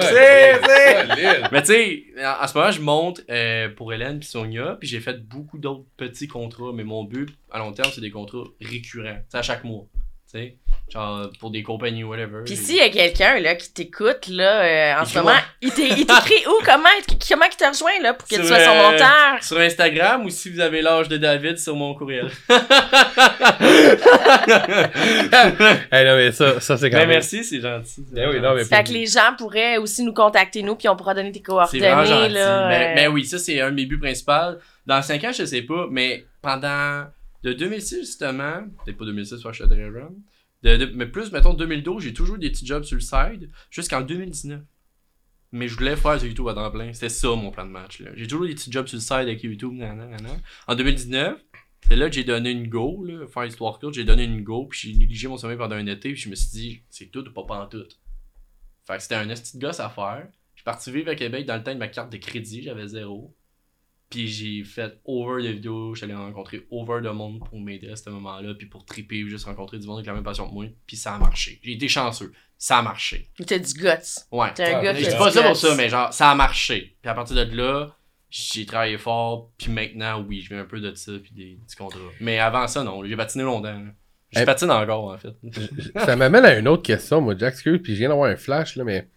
[0.00, 1.48] solide.
[1.50, 4.88] Mais tu sais, en en ce moment, je monte euh, pour Hélène puis Sonia, puis
[4.88, 8.44] j'ai fait beaucoup d'autres petits contrats, mais mon but à long terme, c'est des contrats
[8.60, 9.86] récurrents, à chaque mois.
[10.88, 12.42] Genre, pour des compagnies ou whatever.
[12.44, 14.62] Puis s'il y a quelqu'un là qui t'écoute là
[14.96, 16.84] euh, en ce moment, il t'é- il t'écrit où comment
[17.28, 19.42] comment il te rejoint là pour que tu Sur, sois son euh, monteur?
[19.42, 22.30] Sur Instagram ou si vous avez l'âge de David sur mon courriel.
[25.92, 27.08] Eh non, mais ça, ça c'est quand Ben même.
[27.16, 28.04] merci, c'est gentil.
[28.12, 30.96] Ben oui, non, mais Fait que les gens pourraient aussi nous contacter nous puis on
[30.96, 32.32] pourra donner tes coordonnées gentil.
[32.32, 32.68] là.
[32.68, 34.58] Ben, euh, ben oui, ça c'est un de mes buts principaux.
[34.86, 37.04] Dans 5 ans, je sais pas, mais pendant
[37.42, 40.14] de 2006 justement, peut-être pas 2006 parce que j'étais très jeune,
[40.62, 44.62] de, mais plus mettons 2012, j'ai toujours des petits jobs sur le side jusqu'en 2019.
[45.52, 46.92] Mais je voulais faire du YouTube à temps plein.
[46.92, 48.02] C'était ça mon plan de match.
[48.14, 49.80] J'ai toujours des petits jobs sur le side avec YouTube.
[50.66, 51.40] En 2019,
[51.88, 53.04] c'est là que j'ai donné une go.
[53.04, 54.66] Là, faire histoire courte, j'ai donné une go.
[54.66, 56.12] Puis j'ai négligé mon sommeil pendant un été.
[56.12, 57.98] Puis je me suis dit, c'est tout ou pas pantoute.
[58.86, 60.28] Fait que c'était un esti gosse à faire.
[60.54, 62.62] Je suis parti vivre à Québec dans le temps de ma carte de crédit.
[62.62, 63.34] J'avais zéro.
[64.08, 65.94] Puis j'ai fait over de vidéos.
[65.94, 68.54] J'allais rencontrer over de monde pour m'aider à ce moment-là.
[68.54, 70.66] Puis pour triper, juste rencontrer du monde avec la même passion que moi.
[70.86, 71.58] Puis ça a marché.
[71.62, 72.32] J'ai été chanceux.
[72.58, 73.30] Ça a marché.
[73.46, 73.88] T'as du guts.
[74.32, 74.54] Ouais.
[74.54, 76.34] T'es un Ah, gars Je dis du pas ça pour ça, mais genre, ça a
[76.34, 76.96] marché.
[77.02, 77.96] Puis à partir de là,
[78.30, 79.50] j'ai travaillé fort.
[79.58, 81.12] Puis maintenant, oui, je viens un peu de ça.
[81.22, 81.98] Puis des petits contrats.
[82.20, 83.04] Mais avant ça, non.
[83.04, 83.82] J'ai patiné longtemps.
[84.30, 84.44] Je Eh.
[84.44, 85.34] patine encore, en fait.
[86.04, 88.76] Ça m'amène à une autre question, moi, Jack, excuse, puis je viens d'avoir un flash,
[88.76, 89.08] là, mais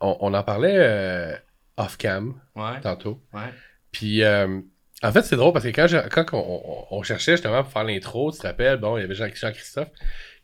[0.00, 1.36] on, on en parlait euh,
[1.76, 2.80] off-cam Ouais.
[2.82, 3.22] tantôt.
[3.32, 3.52] Ouais.
[3.92, 4.60] Puis, euh,
[5.02, 7.72] en fait, c'est drôle parce que quand, je- quand on, on- on cherchait justement pour
[7.72, 9.88] faire l'intro, tu te rappelles, bon, il y avait Jean- Jean-Christophe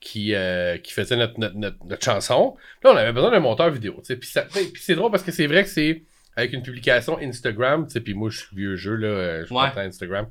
[0.01, 2.57] qui, euh, qui faisait notre, notre, notre, notre chanson.
[2.83, 4.17] Là, on avait besoin d'un monteur vidéo, tu sais.
[4.17, 6.03] Puis, ça- puis c'est drôle parce que c'est vrai que c'est
[6.39, 9.47] avec une publication Instagram, tu sais, puis moi, je suis vieux jeu, là, euh, je
[9.47, 9.71] suis Ouais.
[9.77, 10.27] Instagram.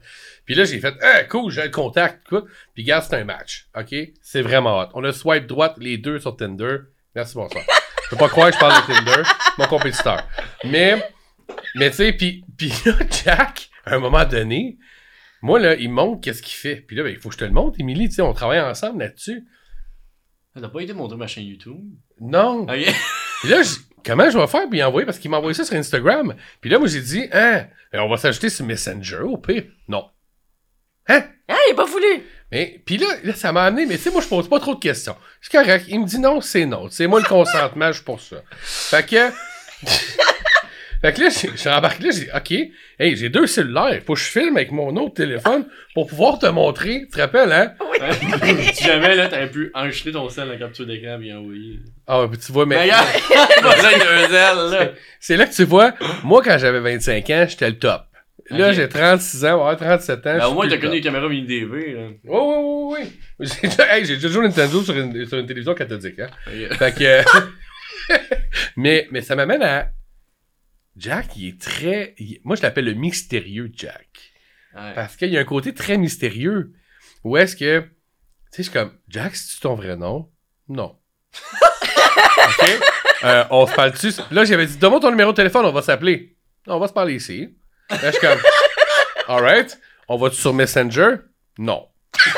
[0.46, 2.44] Puis là, j'ai fait, ah, cool, j'ai le contact, quoi.
[2.76, 3.96] Puis, gars, c'est un match, OK?
[4.22, 4.90] C'est vraiment hot.
[4.94, 6.78] On a swipe droite les deux sur Tinder.
[7.16, 7.64] Merci, bonsoir.
[8.04, 9.24] Je peux pas croire que je parle de Tinder,
[9.58, 10.24] mon compétiteur.
[10.64, 11.02] Mais,
[11.76, 12.94] mais tu sais, puis, puis là,
[13.24, 14.78] Jack, à un moment donné,
[15.42, 16.78] moi, là, il me montre qu'est-ce qu'il fait.
[16.78, 18.60] Puis là, ben, il faut que je te le montre, Émilie, tu sais, on travaille
[18.60, 19.46] ensemble là-dessus.
[20.60, 21.82] T'as pas été montrer ma chaîne YouTube?
[22.22, 22.62] Non.
[22.64, 22.70] Ok.
[23.42, 23.76] Puis là, je-
[24.06, 25.06] comment je vais faire y envoyer?
[25.06, 26.34] Parce qu'il m'a envoyé ça sur Instagram.
[26.62, 29.66] Puis là, moi, j'ai dit, hein, ben, on va s'ajouter sur Messenger, au pire.
[29.90, 30.10] Non.
[31.08, 31.26] Hein?
[31.50, 32.24] Ah, il a pas voulu.
[32.52, 34.76] Mais, puis là, là, ça m'a amené, mais tu sais, moi, je pose pas trop
[34.76, 35.16] de questions.
[35.42, 35.86] C'est correct.
[35.90, 36.88] Il me dit non, c'est non.
[36.90, 38.38] C'est moi le consentement, je suis pour ça.
[38.62, 39.30] Fait que.
[41.06, 44.02] Fait que là, je suis embarqué là, j'ai dit, OK, hey, j'ai deux cellulaires.
[44.08, 47.02] Faut que je filme avec mon autre téléphone pour pouvoir te montrer.
[47.02, 47.74] Tu te rappelles, hein?
[48.74, 51.80] si jamais, là, t'aurais pu enregistrer ton sel en capture d'écran et envoyer.
[52.08, 52.78] Ah, puis tu vois, mais.
[52.78, 54.92] Mais deux ailes, là.
[55.20, 55.94] C'est là que tu vois,
[56.24, 58.02] moi, quand j'avais 25 ans, j'étais le top.
[58.50, 60.38] Là, j'ai 36 ans, ouais, 37 ans.
[60.38, 62.08] Ben, au moins, t'as connu le les caméras mini DV, là.
[62.24, 62.98] Oui, oui, oui,
[63.40, 63.48] oui.
[63.62, 66.30] J'ai déjà, hey, j'ai déjà joué Nintendo sur une, sur une télévision cathodique, hein.
[66.80, 67.22] Fait que.
[68.76, 69.90] mais, mais ça m'amène à.
[70.98, 72.16] Jack, il est très.
[72.18, 74.08] il- Moi, je l'appelle le mystérieux Jack.
[74.76, 74.94] Ouais.
[74.94, 76.74] Parce qu'il y a un côté très mystérieux.
[77.24, 77.80] Où est-ce que.
[77.82, 77.88] Tu
[78.52, 78.94] sais, je suis comme.
[79.08, 80.30] Jack, c'est-tu ton vrai nom?
[80.70, 80.98] Non.
[82.48, 82.70] OK?
[83.24, 84.14] Euh, on se parle dessus.
[84.32, 86.38] Là, j'avais dit, donne-moi ton numéro de téléphone, on va s'appeler.
[86.68, 87.56] Non, on va se parler ici.
[87.90, 88.40] Là, je suis comme.
[89.28, 89.80] Alright.
[90.08, 91.16] On va-tu sur Messenger?
[91.58, 91.88] Non.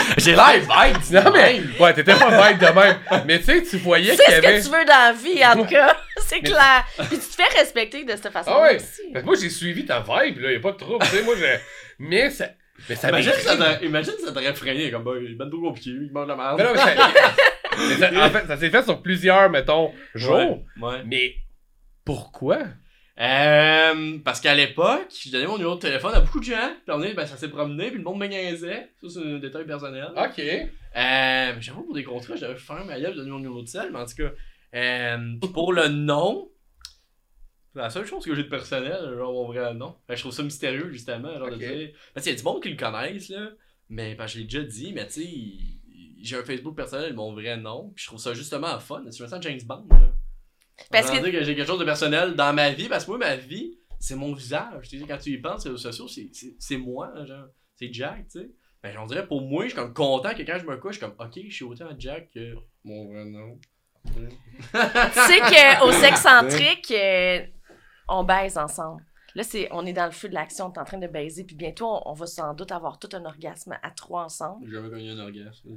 [0.18, 1.60] J'ai l'air bête, Non, mais.
[1.80, 2.96] Ouais, t'étais pas bête de même.
[3.26, 4.58] Mais tu sais, tu voyais C'est qu'il y ce avait.
[4.58, 5.96] que tu veux dans la vie, en tout cas.
[6.18, 6.84] C'est Mais- clair.
[7.08, 8.76] Puis tu te fais respecter de cette façon Ah ouais.
[8.76, 9.24] aussi.
[9.24, 10.52] Moi, j'ai suivi ta vibe, là.
[10.52, 11.04] Y a pas de trouble.
[11.06, 11.44] Tu sais, moi, je.
[11.98, 12.46] Mais ça.
[12.88, 16.10] Mais ça Imagine ça imagine ça t'aurait freiné comme bah, il ben trop compliqué, il
[16.10, 16.56] mange la merde.
[16.58, 16.90] Mais non, mais ça-
[17.78, 20.64] mais ça- en fait, ça s'est fait sur plusieurs, mettons, jours.
[20.80, 20.88] Ouais.
[20.88, 21.02] ouais.
[21.06, 21.34] Mais
[22.04, 22.58] pourquoi?
[23.20, 26.72] Euh, parce qu'à l'époque, je donnais mon numéro de téléphone à beaucoup de gens.
[26.84, 28.90] Puis on est, ben, ça s'est promené, puis le monde me niaisait.
[29.02, 30.08] Ça, c'est un détail personnel.
[30.16, 30.38] Ok.
[30.40, 33.98] Euh, j'avoue, pour des contrats, j'avais fait ma gueule, donner mon numéro de sel, mais
[33.98, 34.30] en tout cas,
[34.74, 36.50] euh, pour le nom,
[37.74, 39.96] c'est la seule chose que j'ai de personnel, genre mon vrai nom.
[40.08, 41.90] Que je trouve ça mystérieux, justement, genre de dire.
[42.16, 43.50] Qu'il y a du monde qui le connaissent, là,
[43.88, 45.78] mais que je l'ai déjà dit, mais tu sais, il-
[46.22, 49.02] j'ai un Facebook personnel, mon vrai nom, puis je trouve ça justement fun.
[49.10, 50.11] Je me sens James Bond, là.
[50.90, 51.44] Parce que- que...
[51.44, 54.32] j'ai quelque chose de personnel dans ma vie, parce que moi, ma vie, c'est mon
[54.34, 54.88] visage.
[54.88, 56.08] Tu sais, quand tu y penses, les réseaux sociaux,
[56.58, 57.46] c'est- moi, genre.
[57.76, 58.50] C'est Jack, tu sais.
[58.82, 60.98] Ben, j'en dirais, pour moi, je suis comme content que quand je me couche, je
[60.98, 62.54] suis comme, ok, je suis autant Jack que
[62.84, 63.58] mon vrai nom.
[64.04, 64.12] Tu
[64.72, 65.40] sais
[65.78, 67.46] qu'au sexcentrique, euh,
[68.08, 69.04] on baise ensemble.
[69.34, 71.44] Là, c'est, on est dans le feu de l'action, on est en train de baiser,
[71.44, 74.66] puis bientôt, on, on va sans doute avoir tout un orgasme à trois ensemble.
[74.66, 75.70] J'ai jamais connu un orgasme.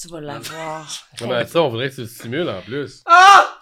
[0.00, 0.90] Tu vas l'avoir.
[1.20, 3.02] Ouais, mais ça, on voudrait que tu le stimules en plus.
[3.06, 3.58] Ah!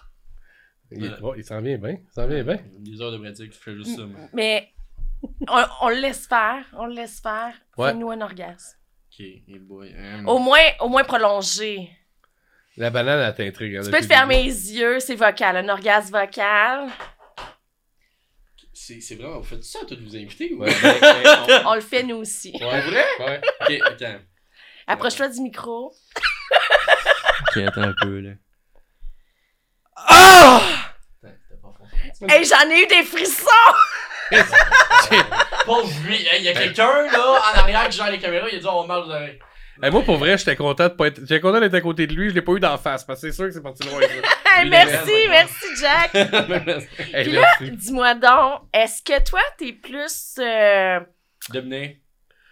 [0.91, 1.97] Il, est- oh, il s'en vient bien.
[2.03, 2.59] Il s'en vient bien.
[2.79, 4.03] Des heures de pratique, je fais juste ça.
[4.33, 4.71] Mais
[5.47, 7.53] on, on le laisse faire, on le laisse faire.
[7.77, 7.91] Ouais.
[7.91, 8.77] Fais-nous un orgasme.
[9.11, 9.25] Ok,
[9.61, 9.93] boy.
[9.97, 10.25] hein.
[10.25, 11.89] Au moins, au moins prolongé.
[12.77, 13.81] La banane, elle t'intrigue.
[13.83, 16.89] Tu peux te fermer les yeux, c'est vocal, un orgasme vocal.
[18.73, 22.03] C'est c'est vraiment, vous faites ça à tous vos invités Ouais, ben, On le fait
[22.03, 22.51] nous aussi.
[22.53, 23.05] Ouais, vrai?
[23.19, 23.41] ouais.
[23.61, 24.19] Ok, attends.
[24.87, 25.93] Approche-toi du micro.
[27.49, 28.31] Ok, attends un peu, là.
[29.95, 30.61] Ah!
[31.23, 31.87] Attends, c'était pas fort.
[32.29, 33.45] Hey, j'en ai eu des frissons!
[35.65, 38.59] Pauvre lui, il y a quelqu'un, là, en arrière qui gère les caméras, il a
[38.59, 39.39] dit, on marche vous oreilles.
[39.81, 41.19] Hey, moi, pour vrai, j'étais content de pas être.
[41.21, 43.27] J'étais content d'être à côté de lui, je l'ai pas eu d'en face, parce que
[43.29, 43.99] c'est sûr que c'est parti loin.
[44.63, 46.13] Lui, merci, merci, Jack.
[47.13, 47.71] Hey, Puis là, merci.
[47.77, 50.35] dis-moi donc, est-ce que toi, t'es plus.
[50.39, 50.99] euh,
[51.49, 52.01] Dominer.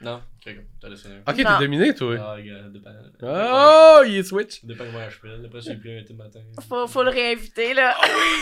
[0.02, 1.30] Non, ok, t'as laissé un.
[1.32, 1.58] Ok, Non.
[1.58, 2.16] t'es dominé, toi.
[2.20, 2.82] Ah, regarde.
[3.22, 4.64] Oh, il est switch.
[4.64, 5.46] Dépend comment je fais.
[5.46, 6.40] Après, j'ai plus un tout matin.
[6.68, 7.96] faut, faut le réinviter, là.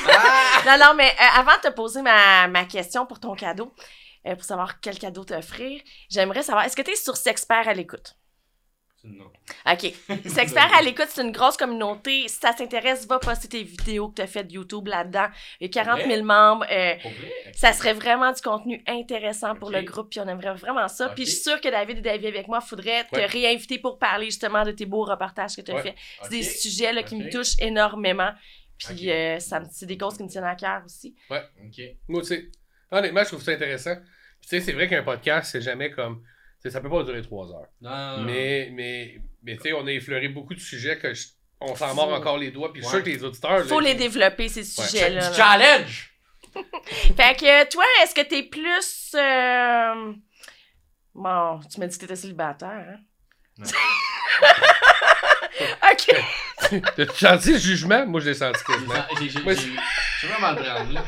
[0.07, 0.61] Ah!
[0.77, 3.73] non, non, mais euh, avant de te poser ma, ma question pour ton cadeau,
[4.27, 8.15] euh, pour savoir quel cadeau t'offrir, j'aimerais savoir, est-ce que t'es sur Sexpert à l'écoute?
[9.03, 9.31] Non.
[9.71, 9.93] OK.
[10.25, 12.27] Sexpert à l'écoute, c'est une grosse communauté.
[12.27, 15.27] Si ça t'intéresse, va poster tes vidéos que t'as faites YouTube là-dedans.
[15.61, 16.65] Il y a 40 000 membres.
[16.69, 16.95] euh,
[17.53, 21.09] ça serait vraiment du contenu intéressant pour le groupe, puis on aimerait vraiment ça.
[21.09, 23.25] Puis je suis sûre que David et David avec moi, faudrait te Ouais.
[23.27, 25.81] réinviter pour parler justement de tes beaux reportages que tu as Ouais.
[25.83, 25.95] fait.
[26.23, 28.31] C'est des sujets là, qui me touchent énormément.
[28.77, 31.15] Puis euh, c'est des causes qui me tiennent à cœur aussi.
[31.29, 31.81] Ok.
[32.07, 32.49] Moi, tu sais,
[32.91, 33.95] honnêtement, je trouve ça intéressant.
[33.95, 36.21] Puis, tu sais, c'est vrai qu'un podcast, c'est jamais comme.
[36.69, 37.67] Ça peut pas durer trois heures.
[37.81, 38.23] Non.
[38.23, 41.27] Mais, mais, mais tu sais, on a effleuré beaucoup de sujets que je-
[41.59, 42.71] on s'en mord encore les doigts.
[42.71, 43.65] Puis, je suis sûr que les auditeurs.
[43.65, 45.29] Faut là, les développer, ces sujets-là.
[45.29, 45.33] là.
[45.33, 46.13] challenge!
[47.15, 49.11] Fait que toi, est-ce que t'es plus.
[49.15, 50.13] euh,
[51.15, 52.97] Bon, tu m'as dit que t'étais célibataire, hein?
[53.57, 53.65] Non.
[55.91, 56.15] ok.
[56.95, 58.05] T'as-tu senti le jugement?
[58.05, 58.93] Moi, je l'ai senti quasiment.
[59.19, 59.29] J'ai
[60.27, 60.99] vraiment le.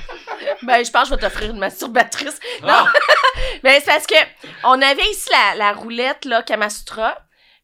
[0.64, 2.40] Ben, je pense que je vais t'offrir une masturbatrice.
[2.64, 2.86] Ah!
[3.64, 4.16] Ben, c'est parce que
[4.64, 7.18] on avait ici la, la roulette, là, Kamasutra.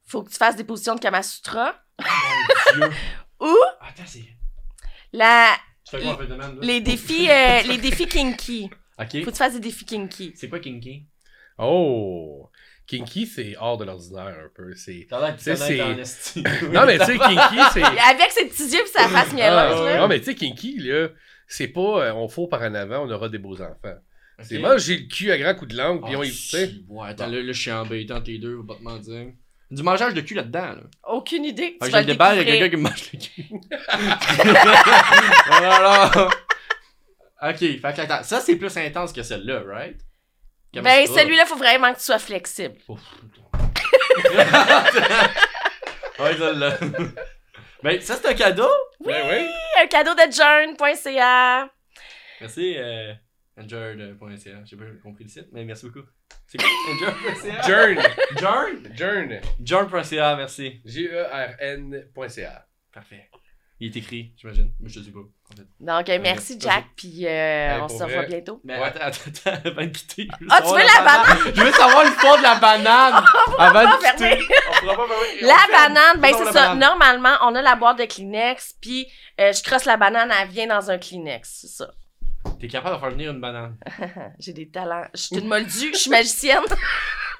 [0.08, 1.76] Faut que tu fasses des positions de Kamasutra.
[2.76, 2.90] Dieu.
[3.42, 4.24] Ou Attends, c'est.
[5.14, 5.50] la,
[5.90, 6.52] Tu fais quoi là?
[6.62, 8.70] les défis, euh, les défis kinky.
[9.00, 9.08] Ok.
[9.20, 10.34] Faut que tu fasses des défis kinky.
[10.36, 11.06] C'est quoi Kinky?
[11.58, 12.50] Oh!
[12.88, 14.74] Kinky, c'est hors de l'ordinaire un peu.
[14.76, 15.08] C'est.
[15.10, 15.36] T'as l'air.
[16.72, 17.84] Non, mais tu sais, Kinky, c'est.
[18.10, 19.98] Avec ses petits yeux pis sa face mielleuse, Ah, là.
[19.98, 21.10] non, mais tu sais, Kinky, là,
[21.48, 23.96] c'est pas euh, on faut par en avant, on aura des beaux enfants.
[24.42, 26.30] C'est moi, j'ai le cul à grand coup de langue, puis Ah, on y.
[26.30, 26.68] Tu sais.
[26.68, 29.28] si, Ouais, attends, là, là, je suis embêté entre les deux, faut pas te mentir.
[29.72, 30.82] Du mangeage de cul là-dedans, là.
[31.08, 31.78] Aucune idée.
[31.80, 32.70] Ah, Tu j'ai vas le le débat, il y a découvrir.
[32.70, 33.46] quelqu'un qui me mange le cul.
[35.48, 36.30] voilà.
[37.44, 39.98] Ok, fait que attends, ça c'est plus intense que celle-là, right?
[40.74, 42.76] Ben, celui-là, faut vraiment que tu sois flexible.
[42.90, 43.00] Ouf.
[46.20, 46.78] ouais, celle-là.
[47.86, 48.68] Ben, ça c'est un cadeau.
[49.00, 49.48] Ben oui.
[49.80, 51.70] Un cadeau de journ.ca.
[52.42, 53.14] Merci, euh,
[53.58, 54.66] enjoy.ca.
[54.66, 56.08] J'ai pas compris le site, mais merci beaucoup.
[56.48, 56.68] C'est quoi?
[57.68, 58.02] Jern.
[58.40, 58.96] Journ?
[58.96, 59.40] Jern.
[59.62, 60.82] Journ.ca, merci.
[60.84, 62.68] E G-E-R-N.ca.
[62.92, 63.30] Parfait.
[63.82, 64.72] Il est écrit, j'imagine.
[64.80, 65.68] Mais je te dis pas, en fait.
[65.82, 66.58] Donc, euh, merci.
[66.60, 68.28] Jack, puis euh, Hey, on se revoit vrai.
[68.28, 68.62] bientôt.
[68.64, 68.86] Mais Ouais.
[68.86, 70.28] attends, attends, attends, avant de quitter.
[70.50, 71.54] Ah, tu veux la banane?
[71.54, 73.26] Je veux savoir l'histoire de la banane!
[73.60, 74.30] avant de quitter.
[74.30, 74.46] fermer.
[74.70, 75.42] On pourra pas fermer.
[75.42, 76.52] La banane, ben c'est ça.
[76.54, 76.80] banane.
[76.80, 79.08] Normalement, on a la boîte de Kleenex, puis
[79.42, 81.92] euh, je crosse la banane, elle vient dans un Kleenex, c'est ça.
[82.62, 83.76] T'es capable de faire venir une banane.
[84.40, 85.04] J'ai des talents.
[85.14, 86.64] Je suis une moldue, je suis magicienne.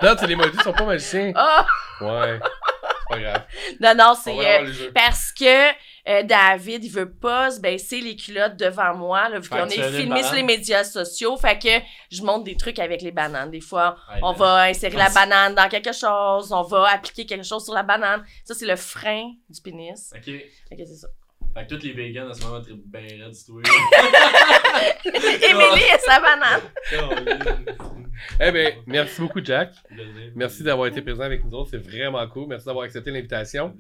[0.02, 1.32] Non, tu sais, les maudits sont pas magiciens.
[1.38, 2.04] Oh!
[2.04, 2.38] Ouais.
[2.42, 3.46] C'est pas grave.
[3.80, 5.70] Non, non, On c'est euh, le parce que
[6.08, 9.92] euh, David, il veut pas se baisser les culottes devant moi, là, vu qu'on est
[9.92, 11.36] filmé sur les médias sociaux.
[11.38, 13.50] Fait que je montre des trucs avec les bananes.
[13.52, 17.26] Des fois, Ouais, on ben, va insérer la banane dans quelque chose, on va appliquer
[17.26, 18.24] quelque chose sur la banane.
[18.44, 20.14] Ça, c'est le frein du pénis.
[20.16, 20.26] Ok.
[20.26, 21.08] Fait que c'est ça.
[21.56, 23.62] Fait que tous les vegans en ce moment trippent bien raide du tout.
[25.50, 26.62] Émilie et sa banane.
[28.42, 29.74] Eh ben, merci beaucoup, Jack.
[30.36, 31.72] Merci d'avoir été présent avec nous autres.
[31.72, 32.48] C'est vraiment cool.
[32.48, 33.74] Merci d'avoir accepté l'invitation.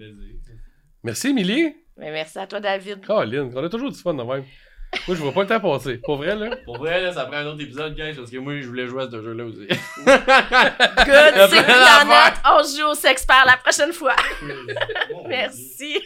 [1.05, 1.75] Merci, Émilie.
[1.97, 3.05] Mais merci à toi, David.
[3.05, 4.43] Caroline, on a toujours du fun de même.
[5.07, 5.97] Moi, je vois pas le temps passer.
[5.97, 6.55] Pour vrai, là.
[6.65, 9.03] Pour vrai, là, ça prend un autre épisode, guys, parce que moi, je voulais jouer
[9.03, 9.67] à ce jeu-là aussi.
[9.67, 9.77] Good,
[11.51, 12.33] c'est note.
[12.43, 14.15] On joue au sexpert la prochaine fois.
[15.27, 16.01] Merci.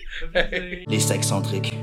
[0.86, 1.74] Les sexcentriques.